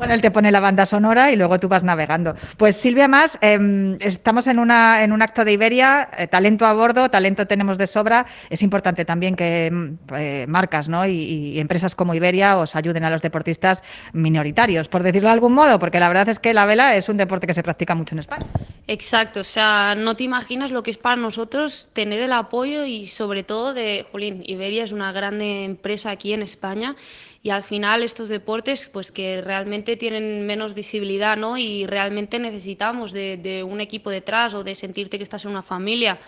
Bueno, 0.02 0.16
él 0.16 0.22
te 0.24 0.32
pone 0.32 0.50
la 0.50 0.60
banda 0.60 0.88
sonora 0.88 1.32
y 1.32 1.36
luego 1.36 1.60
tú 1.60 1.68
vas 1.68 1.84
navegando. 1.84 2.34
Pues 2.58 2.76
Silvia 2.76 3.08
Más, 3.08 3.38
em, 3.40 3.98
estamos 4.00 4.48
en, 4.48 4.58
una, 4.58 5.04
en 5.04 5.12
un 5.12 5.22
acto 5.22 5.46
de 5.46 5.52
Iberia, 5.52 6.10
eh, 6.18 6.26
talento 6.26 6.66
a 6.66 6.74
bordo, 6.74 7.10
talento 7.10 7.46
tenemos 7.46 7.78
de 7.78 7.86
sobra. 7.86 8.26
Es 8.50 8.64
importante 8.64 9.06
también 9.06 9.36
que 9.36 9.68
em, 9.68 10.00
eh, 10.16 10.46
marcas 10.48 10.90
¿no? 10.90 11.06
y, 11.06 11.60
empresas 11.60 11.94
como 11.94 12.16
Iberia 12.16 12.58
os 12.58 12.76
ayuden 12.76 13.04
a 13.04 13.12
los 13.12 13.22
deportistas 13.22 13.84
minoritarios, 14.12 14.88
por 14.88 15.04
decirlo 15.04 15.30
de 15.30 15.34
algún 15.34 15.54
modo, 15.54 15.78
porque 15.78 16.00
la 16.00 16.08
verdad 16.08 16.30
es 16.30 16.40
que 16.40 16.52
la 16.52 16.66
vela 16.66 16.96
es 16.96 17.08
un 17.08 17.18
deporte 17.18 17.46
que 17.46 17.54
se 17.54 17.62
practica 17.62 17.94
mucho 17.94 18.16
en 18.16 18.20
España. 18.22 18.48
Exacto, 18.88 19.42
o 19.42 19.44
sea, 19.44 19.94
no 19.96 20.16
te 20.16 20.24
imaginas 20.24 20.72
lo 20.72 20.82
que 20.82 20.90
es 20.90 20.98
para 20.98 21.16
nosotros 21.16 21.90
tener 21.94 22.22
el 22.22 22.34
apoyo 22.34 22.86
y 22.86 23.06
sobre 23.06 23.44
todo 23.44 23.76
de, 23.76 24.08
Jolín, 24.12 24.42
Iberia 24.48 24.84
es 24.84 24.94
una 24.94 25.12
grande 25.12 25.64
empresa 25.64 26.10
aquí 26.10 26.34
en 26.34 26.42
España 26.42 26.96
y 27.44 27.50
al 27.50 27.64
final 27.64 28.04
estos 28.04 28.30
deportes 28.30 28.88
pues 28.88 29.12
que 29.12 29.42
realmente 29.42 29.98
tienen 29.98 30.46
menos 30.46 30.74
visibilidad, 30.74 31.38
¿no? 31.38 31.58
Y 31.58 31.88
realmente 31.88 32.38
necesitamos 32.38 33.12
de, 33.12 33.38
de 33.38 33.64
un 33.64 33.82
equipo 33.82 34.12
detrás 34.12 34.54
o 34.54 34.64
de 34.64 34.76
sentirte 34.76 35.18
que 35.18 35.24
estás 35.24 35.46
en 35.46 35.52
una 35.52 35.64
familia. 35.64 36.20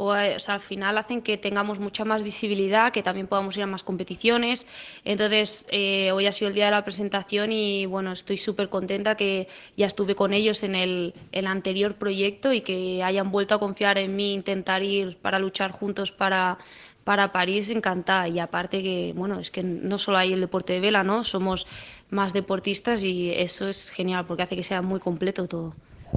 O, 0.00 0.14
eh, 0.14 0.36
o 0.36 0.38
sea, 0.38 0.54
al 0.54 0.60
final 0.60 0.96
hacen 0.96 1.22
que 1.22 1.38
tengamos 1.38 1.80
mucha 1.80 2.04
más 2.04 2.22
visibilidad, 2.22 2.92
que 2.92 3.02
también 3.02 3.26
podamos 3.26 3.56
ir 3.56 3.64
a 3.64 3.66
más 3.66 3.82
competiciones. 3.82 4.66
Entonces, 5.04 5.66
eh, 5.70 6.12
hoy 6.12 6.26
ha 6.26 6.32
sido 6.32 6.50
el 6.50 6.54
día 6.54 6.66
de 6.66 6.70
la 6.70 6.84
presentación 6.84 7.50
y 7.50 7.86
bueno, 7.86 8.12
estoy 8.12 8.36
súper 8.36 8.68
contenta 8.68 9.16
que 9.16 9.48
ya 9.76 9.86
estuve 9.86 10.14
con 10.14 10.32
ellos 10.32 10.62
en 10.62 10.76
el, 10.76 11.14
el 11.32 11.46
anterior 11.48 11.96
proyecto 11.96 12.52
y 12.52 12.60
que 12.60 13.02
hayan 13.02 13.32
vuelto 13.32 13.54
a 13.54 13.58
confiar 13.58 13.98
en 13.98 14.14
mí, 14.14 14.34
intentar 14.34 14.84
ir 14.84 15.16
para 15.16 15.40
luchar 15.40 15.72
juntos 15.72 16.12
para, 16.12 16.58
para 17.08 17.32
París, 17.32 17.70
encantada. 17.70 18.28
Y 18.28 18.38
aparte 18.38 18.82
que, 18.82 19.14
bueno, 19.16 19.40
es 19.40 19.50
que 19.50 19.62
no 19.62 19.96
solo 19.96 20.18
hay 20.18 20.34
el 20.34 20.42
deporte 20.42 20.74
de 20.74 20.80
vela, 20.80 21.02
¿no? 21.04 21.24
Somos 21.24 21.66
más 22.10 22.34
deportistas 22.34 23.02
y 23.02 23.32
eso 23.32 23.66
es 23.66 23.88
genial 23.88 24.26
porque 24.26 24.42
hace 24.42 24.56
que 24.56 24.62
sea 24.62 24.82
muy 24.82 25.00
completo 25.00 25.48
todo. 25.48 25.72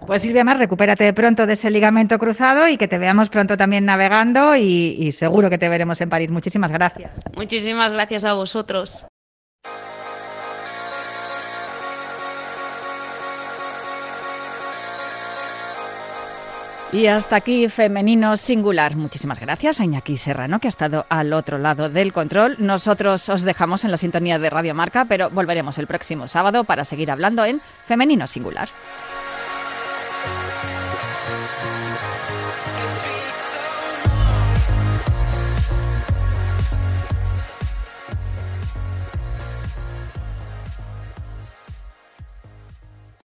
Pues 0.05 0.21
Silvia 0.21 0.43
Más, 0.43 0.57
recupérate 0.57 1.13
pronto 1.13 1.47
de 1.47 1.53
ese 1.53 1.71
ligamento 1.71 2.19
cruzado 2.19 2.67
y 2.67 2.75
que 2.75 2.89
te 2.89 2.97
veamos 2.97 3.29
pronto 3.29 3.55
también 3.55 3.85
navegando 3.85 4.57
y, 4.57 4.97
y 4.99 5.13
seguro 5.13 5.49
que 5.49 5.57
te 5.57 5.69
veremos 5.69 6.01
en 6.01 6.09
París. 6.09 6.29
Muchísimas 6.29 6.73
gracias. 6.73 7.09
Muchísimas 7.37 7.93
gracias 7.93 8.25
a 8.25 8.33
vosotros. 8.33 9.05
Y 16.93 17.07
hasta 17.07 17.37
aquí 17.37 17.69
Femenino 17.69 18.35
Singular. 18.35 18.97
Muchísimas 18.97 19.39
gracias 19.39 19.79
a 19.79 19.85
Iñaki 19.85 20.17
Serrano, 20.17 20.59
que 20.59 20.67
ha 20.67 20.69
estado 20.69 21.05
al 21.07 21.31
otro 21.31 21.57
lado 21.57 21.89
del 21.89 22.11
control. 22.11 22.57
Nosotros 22.59 23.29
os 23.29 23.43
dejamos 23.43 23.85
en 23.85 23.91
la 23.91 23.97
sintonía 23.97 24.39
de 24.39 24.49
Radio 24.49 24.75
Marca, 24.75 25.05
pero 25.05 25.29
volveremos 25.29 25.77
el 25.77 25.87
próximo 25.87 26.27
sábado 26.27 26.65
para 26.65 26.83
seguir 26.83 27.09
hablando 27.09 27.45
en 27.45 27.61
Femenino 27.85 28.27
Singular. 28.27 28.67